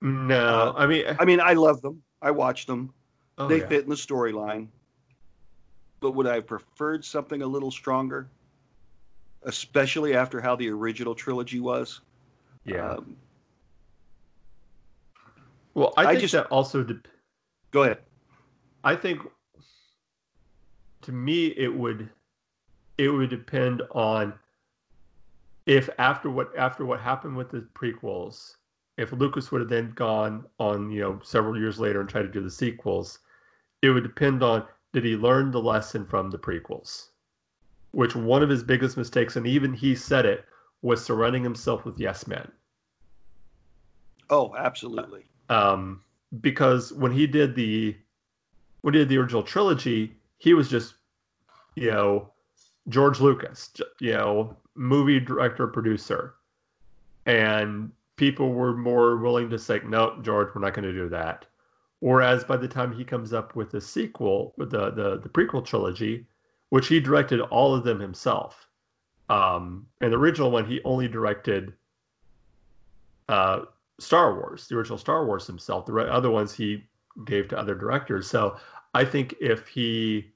[0.00, 2.02] No, I mean, I mean, I love them.
[2.20, 2.92] I watched them.
[3.38, 3.68] oh, they yeah.
[3.68, 4.68] fit in the storyline.
[6.00, 8.28] But would I have preferred something a little stronger?
[9.44, 12.00] Especially after how the original trilogy was.
[12.64, 12.94] Yeah.
[12.94, 13.16] Um,
[15.74, 17.06] well, I, I think just- that also dep
[17.70, 17.98] go ahead.
[18.84, 19.20] I think
[21.02, 22.08] to me it would
[22.98, 24.34] it would depend on
[25.66, 28.56] if after what after what happened with the prequels,
[28.96, 32.28] if Lucas would have then gone on, you know, several years later and tried to
[32.28, 33.20] do the sequels,
[33.82, 37.08] it would depend on did he learn the lesson from the prequels?
[37.92, 40.44] Which one of his biggest mistakes, and even he said it,
[40.82, 42.50] was surrounding himself with yes men.
[44.30, 45.26] Oh, absolutely.
[45.48, 46.02] um,
[46.40, 47.96] because when he did the
[48.80, 50.94] when he did the original trilogy, he was just
[51.76, 52.28] you know
[52.88, 56.34] George Lucas, you know, movie director producer,
[57.26, 61.46] and people were more willing to say, "No, George, we're not going to do that."
[62.00, 65.64] Whereas by the time he comes up with the sequel, with the the, the prequel
[65.64, 66.26] trilogy,
[66.70, 68.66] which he directed all of them himself,
[69.28, 71.72] um, and the original one he only directed
[73.28, 73.60] uh,
[74.00, 75.86] Star Wars, the original Star Wars himself.
[75.86, 76.84] The other ones he
[77.24, 78.28] gave to other directors.
[78.28, 78.56] So
[78.94, 80.32] I think if he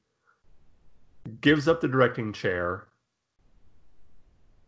[1.41, 2.87] gives up the directing chair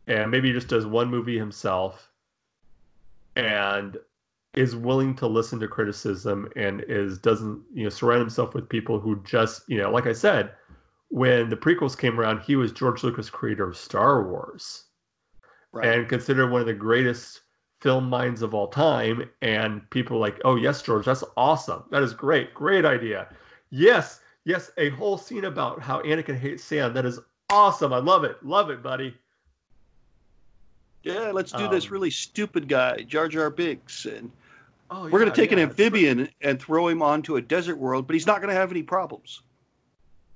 [0.07, 2.11] and maybe just does one movie himself
[3.37, 3.96] and
[4.55, 8.98] is willing to listen to criticism and is doesn't you know surround himself with people
[8.98, 10.53] who just you know like I said
[11.11, 14.85] when the prequels came around he was George Lucas creator of Star Wars
[15.70, 15.98] Right.
[15.98, 17.42] and considered one of the greatest
[17.81, 19.29] film minds of all time.
[19.42, 21.85] And people like, oh, yes, George, that's awesome.
[21.90, 22.55] That is great.
[22.55, 23.29] Great idea.
[23.70, 26.92] Yes, yes, a whole scene about how Anakin hates Sam.
[26.94, 27.18] That is
[27.50, 27.92] awesome.
[27.92, 28.44] I love it.
[28.44, 29.14] Love it, buddy.
[31.02, 34.31] yeah, let's do this Um, really stupid guy, Jar Jar Binks, and
[34.90, 35.64] Oh, We're going to take an yeah.
[35.64, 38.83] amphibian and throw him onto a desert world, but he's not going to have any
[38.83, 39.42] problems.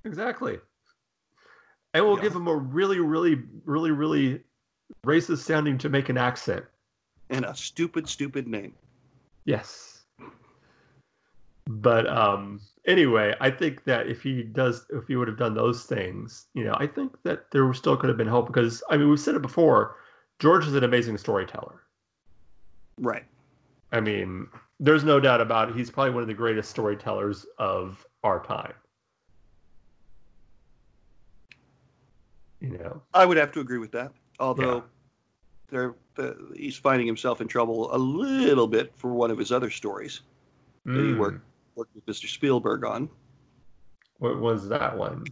[0.04, 0.58] Exactly.
[1.94, 2.22] And we'll Yeah.
[2.24, 4.42] give him a really, really, really, really
[5.06, 6.66] racist sounding Jamaican accent.
[7.30, 8.74] And a stupid, stupid name.
[9.46, 9.91] Yes.
[11.66, 15.84] But um anyway, I think that if he does if he would have done those
[15.84, 19.08] things, you know, I think that there still could have been hope because I mean
[19.08, 19.96] we've said it before,
[20.40, 21.82] George is an amazing storyteller.
[22.98, 23.24] Right.
[23.92, 24.48] I mean,
[24.80, 25.76] there's no doubt about it.
[25.76, 28.74] He's probably one of the greatest storytellers of our time.
[32.60, 33.02] You know.
[33.12, 34.12] I would have to agree with that.
[34.38, 34.82] Although Yeah.
[35.68, 39.70] there, uh, he's finding himself in trouble a little bit for one of his other
[39.70, 40.22] stories
[40.86, 41.18] that he Mm.
[41.18, 41.44] worked,
[41.74, 42.26] worked with Mr.
[42.26, 43.08] Spielberg on.
[44.18, 45.24] What was that one?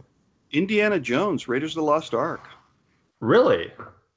[0.51, 2.47] Indiana Jones, Raiders of the Lost Ark.
[3.19, 3.71] Really?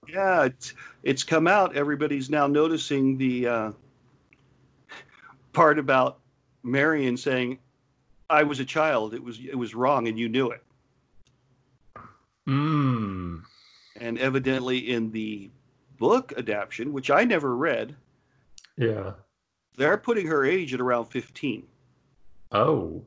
[0.09, 1.77] Yeah, it's, it's come out.
[1.77, 3.73] Everybody's now noticing the uh,
[5.53, 6.19] part about
[6.63, 7.59] Marion saying,
[8.29, 9.15] "I was a child.
[9.15, 10.63] It was it was wrong, and you knew it."
[12.49, 13.43] Mm.
[14.01, 15.51] And evidently, in the
[15.99, 17.95] book adaptation, which I never read,
[18.77, 19.13] Yeah.
[19.77, 21.67] they're putting her age at around fifteen,
[22.55, 23.05] Oh.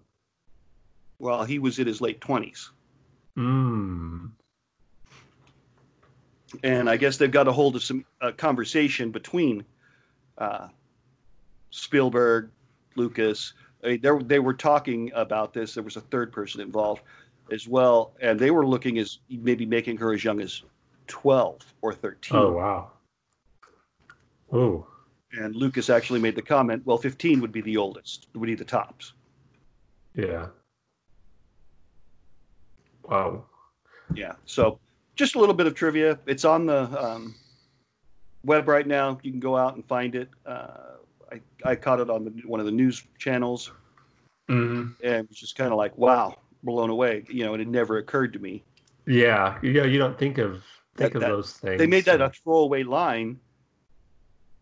[1.19, 2.69] Well, he was in his late twenties.
[3.38, 4.31] Mm.
[6.63, 9.63] And I guess they've got a hold of some uh, conversation between
[10.38, 10.67] uh,
[11.71, 12.49] Spielberg,
[12.95, 13.53] Lucas.
[13.83, 15.73] I mean, they they were talking about this.
[15.73, 17.01] There was a third person involved
[17.51, 20.63] as well, and they were looking as maybe making her as young as
[21.07, 22.38] twelve or thirteen.
[22.38, 22.91] Oh wow.
[24.51, 24.88] Oh.
[25.33, 28.27] And Lucas actually made the comment, "Well, fifteen would be the oldest.
[28.33, 29.13] Would be the tops."
[30.17, 30.47] Yeah.
[33.03, 33.45] Wow.
[34.13, 34.34] Yeah.
[34.45, 34.80] So
[35.15, 36.19] just a little bit of trivia.
[36.25, 37.36] It's on the um,
[38.43, 39.17] web right now.
[39.23, 40.30] You can go out and find it.
[40.45, 40.95] Uh,
[41.32, 43.71] I, I caught it on the, one of the news channels
[44.49, 44.95] Mm.
[45.03, 47.25] and it was just kind of like, wow, blown away.
[47.27, 48.63] You know, and it never occurred to me.
[49.06, 49.58] Yeah.
[49.62, 49.84] Yeah.
[49.84, 50.63] You don't think of
[50.95, 51.77] think That- of that- those things.
[51.77, 53.41] They made that a throwaway line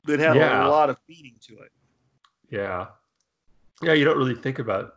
[0.06, 0.66] that had Yeah.
[0.66, 1.72] a lot of meaning to it.
[2.50, 2.88] Yeah.
[3.84, 3.94] Yeah.
[3.94, 4.96] You don't really think about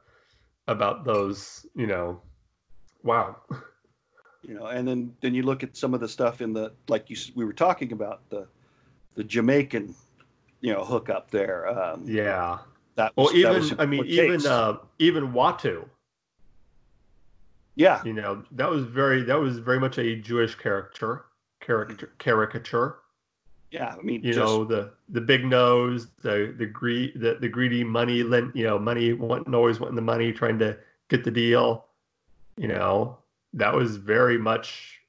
[0.68, 1.66] about those.
[1.74, 2.22] You know.
[3.02, 3.36] Wow.
[4.42, 7.10] You know, and then then you look at some of the stuff in the like
[7.10, 8.46] you we were talking about the
[9.14, 9.94] the Jamaican,
[10.60, 11.68] you know, hookup there.
[11.68, 12.58] Um, Yeah.
[12.94, 15.88] That Well, was, that was even I mean, even uh, even Watto.
[17.76, 21.26] yeah, You know, that was very that was very much a Jewish character
[21.60, 22.96] caricature caricature.
[23.70, 23.94] Yeah.
[23.98, 27.84] I mean, you just, know the the big nose the the greed the, the greedy
[27.84, 30.76] money lent you know money wanting always wanting the money trying to
[31.08, 31.86] get the deal
[32.56, 33.18] you know
[33.54, 35.00] that was very much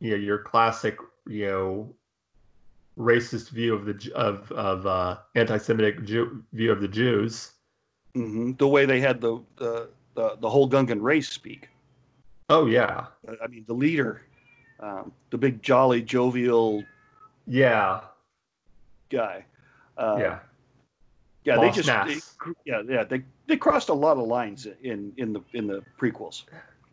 [0.00, 1.94] you know your classic you know
[2.98, 7.52] racist view of the of of uh anti-semitic Jew, view of the jews
[8.14, 11.68] mhm, the way they had the the the, the whole Gungan race speak.
[12.48, 13.06] oh yeah
[13.42, 14.22] I mean, the leader,
[14.84, 16.84] um, the big jolly jovial
[17.46, 18.00] yeah
[19.10, 19.44] guy.
[19.96, 20.38] Uh, yeah
[21.44, 21.58] yeah.
[21.58, 22.20] They just, they,
[22.64, 23.04] yeah, yeah.
[23.04, 26.44] They they crossed a lot of lines in in the in the prequels.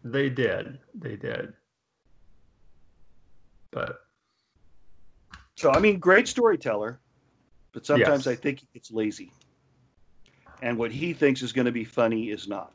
[0.03, 1.53] they did they did
[3.71, 4.01] but
[5.55, 6.99] So I mean, great storyteller,
[7.71, 8.27] but sometimes Yes.
[8.27, 9.31] I think he gets lazy,
[10.61, 12.73] and what he thinks is going to be funny is not.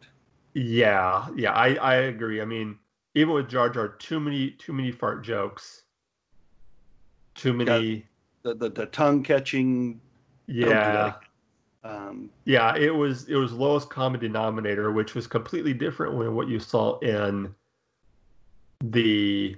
[0.55, 2.41] Yeah, yeah, I, I agree.
[2.41, 2.79] I mean,
[3.17, 5.83] even with Jar Jar, too many too many fart jokes.
[7.35, 8.07] Too many
[8.43, 10.01] The the, the tongue catching.
[10.47, 11.15] yeah.
[11.83, 16.49] Um, Yeah, it was it was lowest common denominator, which was completely different than what
[16.49, 17.55] you saw in
[18.85, 19.57] the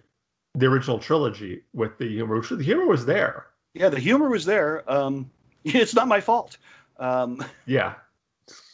[0.54, 2.40] the original trilogy with the humor.
[2.40, 3.46] The humor was there.
[3.74, 4.88] yeah, the humor was there.
[4.90, 5.30] Um,
[5.64, 6.58] it's not my fault.
[6.98, 7.94] Um, Yeah.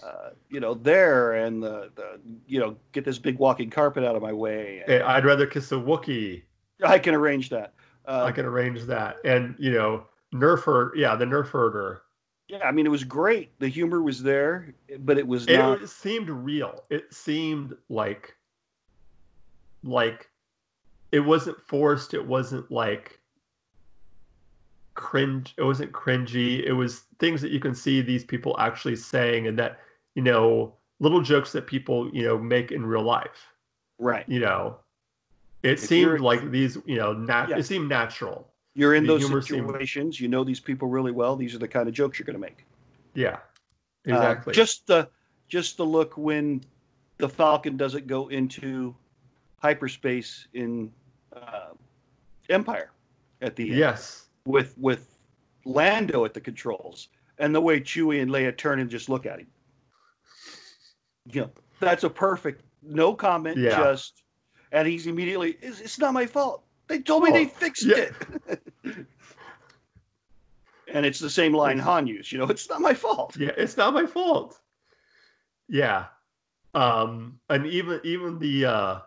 [0.03, 4.17] Uh, you know, there and the, the you know, get this big walking carpet out
[4.17, 4.83] of my way.
[4.87, 6.43] Eh, I'd rather kiss a Wookiee.
[6.83, 7.73] I can arrange that.
[8.07, 9.17] Uh, I can arrange that.
[9.25, 12.03] And you know, Nerf her yeah, the Nerf herder.
[12.48, 13.59] yeah, I mean, it was great.
[13.59, 15.83] The humor was there, but it was not.
[15.83, 16.85] it seemed real.
[16.90, 18.37] It seemed like
[19.83, 20.29] like
[21.13, 22.15] it wasn't forced.
[22.15, 23.21] It wasn't like
[24.95, 25.55] cringe.
[25.57, 26.65] It wasn't cringy.
[26.65, 29.81] It was things that you can see these people actually saying, and that
[30.15, 33.49] you know little jokes that people you know make in real life.
[33.99, 34.29] right.
[34.29, 34.77] You know,
[35.63, 37.59] it If seemed like these you know nat- Yeah.
[37.59, 38.49] It seemed natural.
[38.77, 40.21] You're in the those humor seemed- situations.
[40.21, 41.37] You know these people really well.
[41.37, 42.65] These are the kind of jokes you're going to make.
[43.15, 43.35] Yeah,
[44.09, 44.55] Uh, exactly.
[44.55, 45.09] just the
[45.49, 46.63] just the look when
[47.19, 48.95] the Falcon doesn't go into
[49.59, 50.92] hyperspace in
[51.35, 51.71] uh,
[52.49, 52.90] Empire
[53.40, 54.23] at the end yes.
[54.47, 55.09] With with
[55.65, 57.09] Lando at the controls.
[57.38, 59.47] and the way Chewie and Leia turn and just look at him.
[61.33, 63.77] You know, that's a perfect no comment, Yeah.
[63.77, 64.23] just
[64.71, 66.63] and he's immediately it's, it's not my fault.
[66.87, 68.11] They told me they Oh, fixed yeah.
[68.47, 68.61] it.
[70.88, 73.37] and it's the same line Han used, you know, it's not my fault.
[73.37, 74.61] Yeah, it's not my fault.
[75.69, 76.07] Yeah.
[76.75, 78.99] Um and even even the uh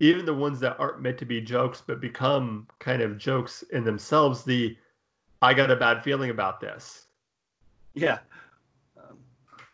[0.00, 3.84] even the ones that aren't meant to be jokes but become kind of jokes in
[3.84, 4.76] themselves, the
[5.42, 7.06] I got a bad feeling about this,
[7.94, 8.18] Yeah.
[8.96, 9.18] Um,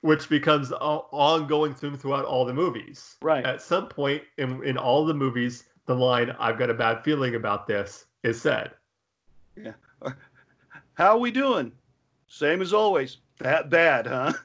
[0.00, 3.16] which becomes o- ongoing through throughout all the movies.
[3.22, 3.44] right.
[3.44, 7.34] At some point in in all the movies, the line "I've got a bad feeling
[7.34, 8.72] about this" is said.
[9.56, 9.72] Yeah.
[10.94, 11.72] How are we doing?
[12.28, 13.18] Same as always.
[13.38, 14.32] That bad, huh?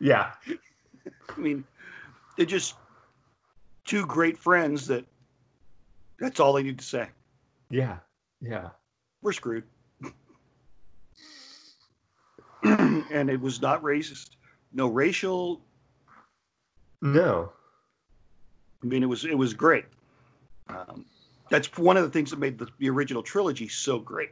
[0.00, 1.62] Yeah, I mean,
[2.36, 2.74] they're just
[3.90, 5.04] two great friends that
[6.20, 7.08] that's all they need to say.
[7.70, 7.96] yeah,
[8.40, 8.68] yeah.
[9.20, 9.64] We're screwed.
[12.62, 14.30] and it was not racist.
[14.72, 15.60] No racial.
[17.02, 17.50] No.
[18.82, 19.86] I mean, it was it was great.
[20.68, 21.04] Um,
[21.50, 24.30] that's one of the things that made the, the original trilogy so great.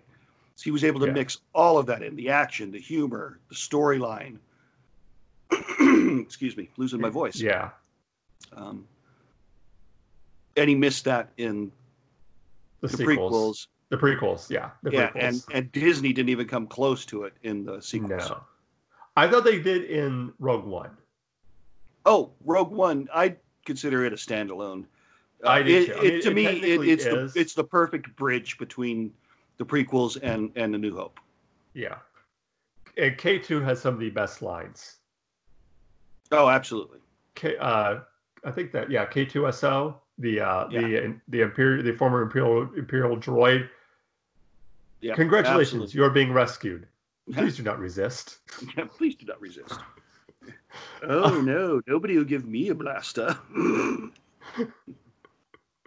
[0.54, 1.12] So he was able to Yeah.
[1.12, 4.38] mix all of that in the action, the humor, the storyline.
[6.22, 7.40] Excuse me, losing my voice.
[7.40, 7.70] Yeah.
[8.52, 8.86] Um,
[10.59, 11.72] and he missed that in
[12.80, 13.66] The, the prequels.
[13.90, 14.70] The prequels, yeah.
[14.82, 15.22] The yeah, prequels.
[15.22, 18.28] and and Disney didn't even come close to it in the sequels.
[18.28, 18.42] No.
[19.16, 20.90] I thought they did in Rogue One.
[22.04, 24.84] Oh, Rogue One, I consider it a standalone.
[25.44, 25.90] Uh, I do it-.
[25.90, 26.30] I it- mean, to
[26.72, 29.12] it me, it's the it's the perfect bridge between
[29.56, 31.18] the prequels and and the New Hope.
[31.74, 31.96] Yeah.
[32.96, 34.96] And K2 has some of the best lines.
[36.32, 36.98] Oh, absolutely.
[37.36, 38.00] K, uh,
[38.44, 40.80] I think that yeah, K2SO, the uh, Yeah.
[40.80, 43.68] the the imperial, the former imperial imperial droid.
[45.00, 45.96] Yeah, Congratulations, absolutely.
[45.98, 46.86] you're being rescued.
[47.32, 48.38] Please do not resist.
[48.96, 49.78] Please do not resist.
[51.02, 53.36] Oh no, nobody will give me a blaster.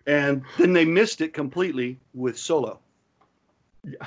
[0.07, 2.79] and then they missed it completely with Solo.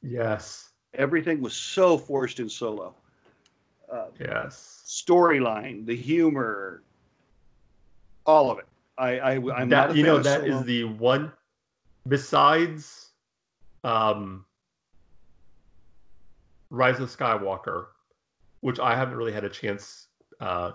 [0.00, 0.70] Yes.
[0.94, 2.94] Everything was so forced in Solo.
[3.92, 4.82] Uh, Yes.
[4.86, 6.82] storyline, the humor,
[8.26, 8.66] all of it.
[8.98, 10.64] I, I I'm not that a you fan know of that is Solo.
[10.64, 11.32] the one
[12.08, 13.10] besides
[13.84, 14.44] um
[16.70, 17.86] Rise of Skywalker,
[18.60, 20.08] which I haven't really had a chance
[20.40, 20.72] uh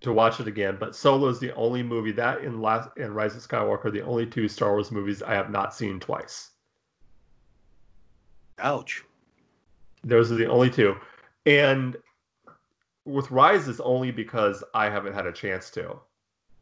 [0.00, 3.34] to watch it again, but Solo is the only movie that in last and Rise
[3.36, 6.50] of Skywalker the only two Star Wars movies I have not seen twice.
[8.58, 9.02] ouch.
[10.04, 10.96] Those are the only two.
[11.46, 11.96] And
[13.04, 15.98] with Rise is only because I haven't had a chance to.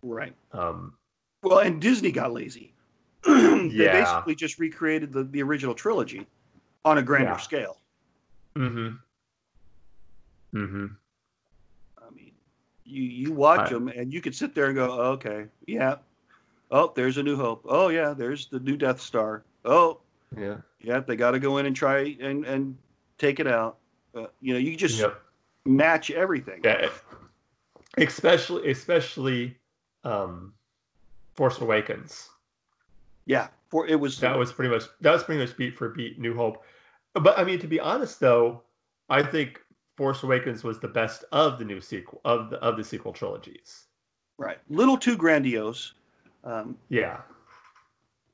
[0.07, 0.35] Right.
[0.53, 0.95] Um
[1.43, 2.73] Well, and Disney got lazy.
[3.25, 3.93] they Yeah.
[4.05, 6.27] basically just recreated the, the original trilogy
[6.85, 7.37] on a grander Yeah.
[7.39, 7.79] scale.
[8.55, 8.99] mhm.
[10.55, 10.97] Mm Mhm.
[11.99, 12.33] I mean,
[12.85, 15.97] you you watch I- them and you could sit there and go, oh, okay, yeah.
[16.71, 17.63] Oh, there's a New Hope.
[17.69, 19.45] Oh, yeah, there's the new Death Star.
[19.65, 20.01] Oh,
[20.37, 20.57] Yeah.
[20.81, 22.77] yeah, they got to go in and try and and
[23.19, 23.79] take it out.
[24.15, 25.21] Uh, you know, you just Yep.
[25.65, 26.61] match everything.
[26.65, 26.89] Yeah,
[27.99, 29.57] especially especially
[30.07, 30.53] um,
[31.35, 32.31] Force Awakens.
[33.27, 36.19] Yeah, for it was That was pretty much that was pretty much beat for beat
[36.19, 36.65] New Hope.
[37.15, 38.63] But I mean, to be honest, though,
[39.09, 39.61] I think
[39.97, 43.87] Force Awakens was the best of the new sequel of the of the sequel trilogies.
[44.39, 44.59] right.
[44.71, 45.95] Little too grandiose.
[46.45, 47.23] Um, Yeah,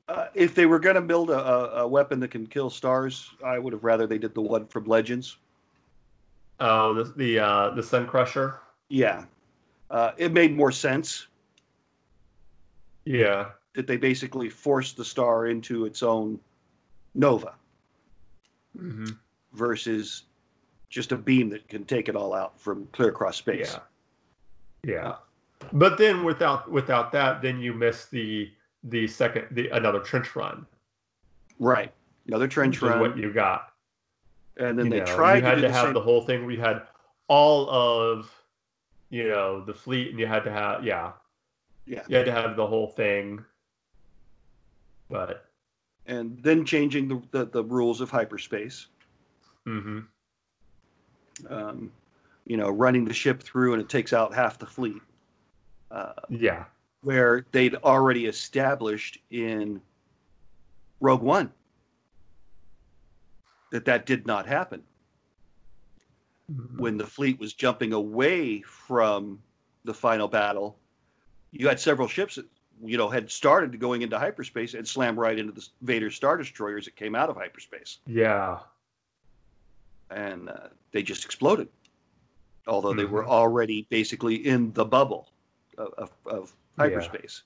[0.07, 3.57] uh, if they were going to build a, a, weapon that can kill stars, I
[3.57, 5.37] would have rather they did the one from Legends.
[6.59, 8.59] oh, the the uh, the Sun Crusher.
[8.89, 9.25] Yeah,
[9.89, 11.27] uh, it made more sense
[13.05, 16.39] Yeah, that they basically forced the star into its own
[17.15, 17.53] nova
[18.77, 19.05] hmm
[19.53, 20.23] versus
[20.89, 23.77] just a beam that can take it all out from clear across space.
[24.83, 25.15] yeah, yeah.
[25.71, 28.51] But then without without that, then you miss the
[28.83, 30.65] the second the another trench run.
[31.59, 31.91] Right.
[32.27, 33.73] Another trench run, what you got.
[34.57, 35.93] and then you they know, tried you had to, to, the have same.
[35.93, 36.81] the whole thing We had
[37.27, 38.31] all of
[39.09, 41.11] you know the fleet and you had to have yeah
[41.85, 42.03] Yeah.
[42.07, 43.43] you had to have the whole thing
[45.09, 45.49] but
[46.05, 48.87] and then changing the, the, the rules of hyperspace.
[49.65, 49.99] hmm
[51.49, 51.91] Um,
[52.45, 55.01] you know, running the ship through and it takes out half the fleet.
[55.91, 56.65] Uh, yeah
[57.01, 59.81] where they'd already established in
[61.01, 61.51] Rogue One
[63.71, 64.81] that that did not happen
[66.49, 66.77] Mhm.
[66.79, 69.41] when the fleet was jumping away from
[69.83, 70.79] the final battle.
[71.53, 72.45] You had several ships that
[72.83, 76.85] you know had started going into hyperspace and slammed right into the Vader star destroyers
[76.85, 77.99] that came out of hyperspace.
[78.07, 78.59] yeah
[80.11, 81.67] and uh, they just exploded.
[82.67, 83.27] Although they were Mhm.
[83.29, 85.29] already basically in the bubble
[85.77, 87.43] of, of, of hyperspace.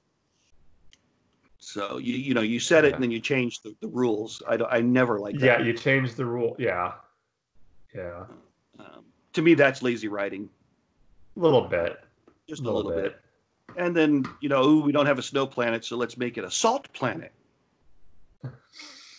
[1.60, 2.96] So you you know you said it Yeah.
[2.96, 4.42] and then you changed the, the rules.
[4.48, 5.46] I, don't- I never like that.
[5.46, 6.56] Yeah, you changed the rule.
[6.60, 6.94] Yeah.
[7.96, 8.26] Yeah.
[8.80, 10.50] Um, to me, that's lazy writing,
[11.36, 12.00] A little bit.
[12.50, 13.20] just a little, bit.
[13.76, 16.44] And then you know, ooh, we don't have a snow planet, so let's make it
[16.44, 17.32] a salt planet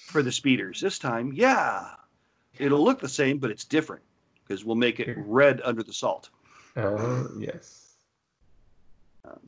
[0.07, 1.33] for the speeders this time.
[1.35, 1.91] Yeah,
[2.59, 4.03] it'll look the same, but it's different
[4.47, 6.31] because we'll make it red under the salt.
[6.77, 7.95] Uh, yes.
[9.25, 9.39] Um,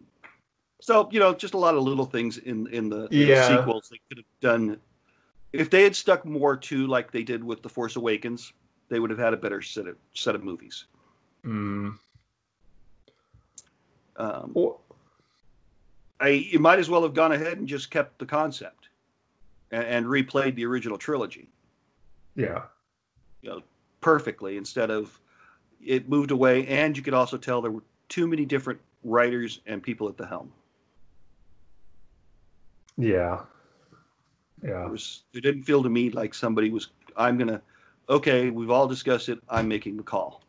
[0.81, 3.57] so you know, just a lot of little things in in the, in the Yeah.
[3.59, 4.79] sequels they could have done.
[5.53, 8.53] If they had stuck more to like they did with the Force Awakens,
[8.89, 10.85] they would have had a better set of set of movies.
[11.45, 11.97] Mm.
[14.17, 14.79] Um, Or-
[16.21, 18.89] I you might as well have gone ahead and just kept the concept
[19.71, 21.49] and, and replayed the original trilogy,
[22.37, 22.65] yeah.
[23.43, 23.63] you know,
[24.01, 25.19] perfectly instead of
[25.85, 26.67] it moved away.
[26.67, 30.27] And you could also tell there were too many different writers and people at the
[30.27, 30.53] helm.
[32.99, 33.41] Yeah.
[34.63, 34.85] Yeah.
[34.85, 37.63] It was it didn't feel to me like somebody was I'm gonna
[38.11, 40.43] okay, we've all discussed it, I'm making the call.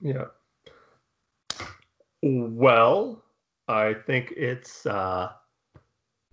[0.00, 0.26] Yeah.
[2.26, 3.22] Well,
[3.68, 5.32] I think it's uh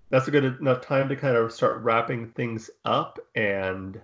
[0.10, 4.00] that's a good enough time to kind of start wrapping things up and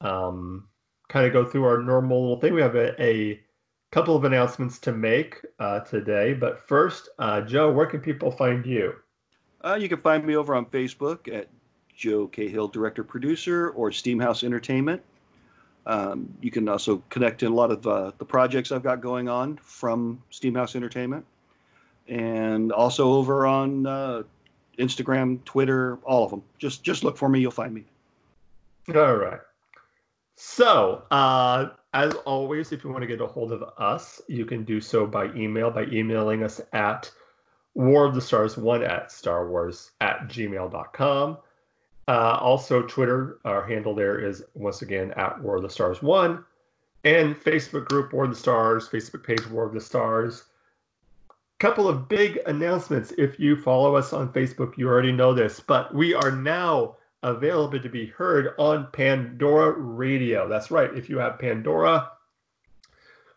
[0.00, 0.68] um
[1.08, 2.54] kind of go through our normal little thing.
[2.54, 3.40] We have a, a
[3.90, 8.66] couple of announcements to make uh, today, but first, uh, Joe, where can people find
[8.66, 8.94] you?
[9.64, 11.48] Uh, you can find me over on Facebook at
[11.94, 15.02] Joe Cahill, director producer, or Steamhouse Entertainment.
[15.86, 19.28] Um, you can also connect in a lot of uh, the projects I've got going
[19.28, 21.24] on from Steamhouse Entertainment,
[22.08, 24.22] and also over on uh,
[24.78, 26.42] Instagram, Twitter, all of them.
[26.58, 27.84] Just just look for me, you'll find me.
[28.94, 29.40] All right.
[30.34, 34.64] So, uh, as always, if you want to get a hold of us, you can
[34.64, 37.10] do so by email by emailing us at
[37.74, 41.38] war of the stars one at star wars at gmail.com.
[42.08, 46.44] Uh, also, Twitter, our handle there is once again at war of the stars one,
[47.04, 50.44] and Facebook group War of the Stars, Facebook page War of the Stars.
[51.58, 53.12] Couple of big announcements.
[53.16, 57.80] If you follow us on Facebook, you already know this, but we are now available
[57.80, 60.48] to be heard on Pandora Radio.
[60.48, 60.94] That's right.
[60.94, 62.10] If you have Pandora,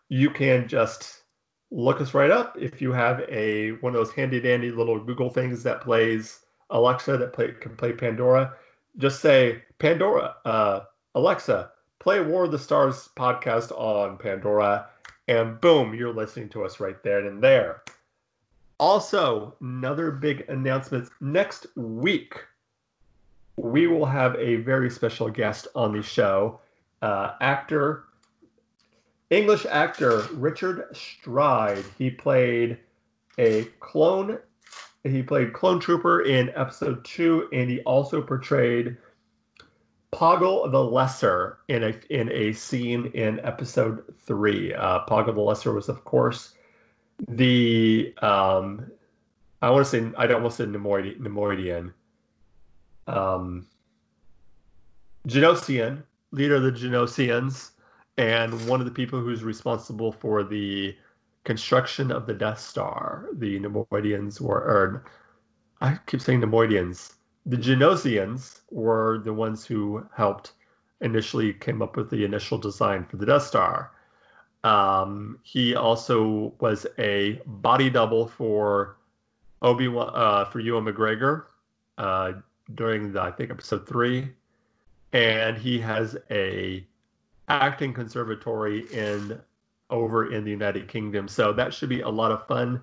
[0.08, 1.22] you can just
[1.70, 2.56] look us right up.
[2.58, 6.40] If you have a one of those handy dandy little Google things that plays
[6.70, 8.54] Alexa that play can play Pandora,
[8.98, 10.80] just say Pandora, uh,
[11.14, 14.88] Alexa, play War of the Stars podcast on Pandora,
[15.28, 17.82] and boom, you're listening to us right there and there.
[18.78, 22.34] Also, another big announcement next week
[23.62, 26.60] we will have a very special guest on the show.
[27.02, 28.04] Uh, actor,
[29.30, 31.84] English actor Richard Stride.
[31.98, 32.78] He played
[33.38, 34.38] a clone.
[35.04, 38.96] He played Clone Trooper in episode two, and he also portrayed
[40.12, 44.74] Poggle the Lesser in a in a scene in episode three.
[44.74, 46.54] Uh, Poggle the Lesser was, of course,
[47.28, 48.90] the um,
[49.62, 51.18] I want to say I don't want to say Neimoidian.
[51.18, 51.92] Neimoidian
[53.10, 53.66] um,
[55.26, 57.72] Geonosian, leader of the Geonosians,
[58.16, 60.96] and one of the people who's responsible for the
[61.44, 63.28] construction of the Death Star.
[63.32, 65.04] The Neimoidians were, or
[65.80, 67.14] I keep saying Neimoidians.
[67.46, 70.52] The Geonosians were the ones who helped
[71.00, 73.92] initially came up with the initial design for the Death Star.
[74.62, 78.98] Um, he also was a body double for
[79.62, 81.44] Obi Wan uh, for Ewan McGregor.
[81.96, 82.32] Uh,
[82.74, 84.30] during the I think episode three,
[85.12, 86.86] and he has a
[87.48, 89.40] acting conservatory in
[89.90, 91.28] over in the United Kingdom.
[91.28, 92.80] So that should be a lot of fun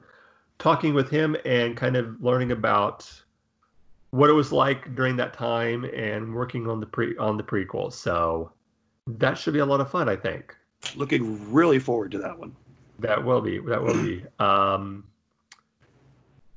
[0.60, 3.10] talking with him and kind of learning about
[4.12, 7.92] what it was like during that time and working on the pre on the prequel.
[7.92, 8.52] So
[9.08, 10.56] that should be a lot of fun, I think.
[10.96, 12.56] Looking really forward to that one.
[13.00, 13.60] That will be.
[13.60, 14.24] That will be.
[14.40, 15.04] Um,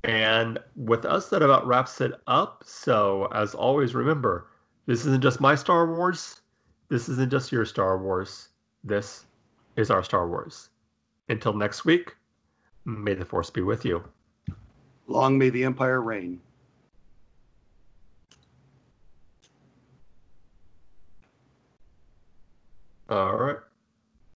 [0.05, 2.63] and with us, that about wraps it up.
[2.65, 4.47] So, as always, remember
[4.87, 6.41] this isn't just my Star Wars.
[6.89, 8.49] This isn't just your Star Wars.
[8.83, 9.27] This
[9.81, 10.69] is our Star Wars.
[11.29, 12.15] Until next week,
[12.85, 14.05] may the Force be with you.
[15.07, 16.41] Long may the Empire reign.
[23.09, 23.57] All right.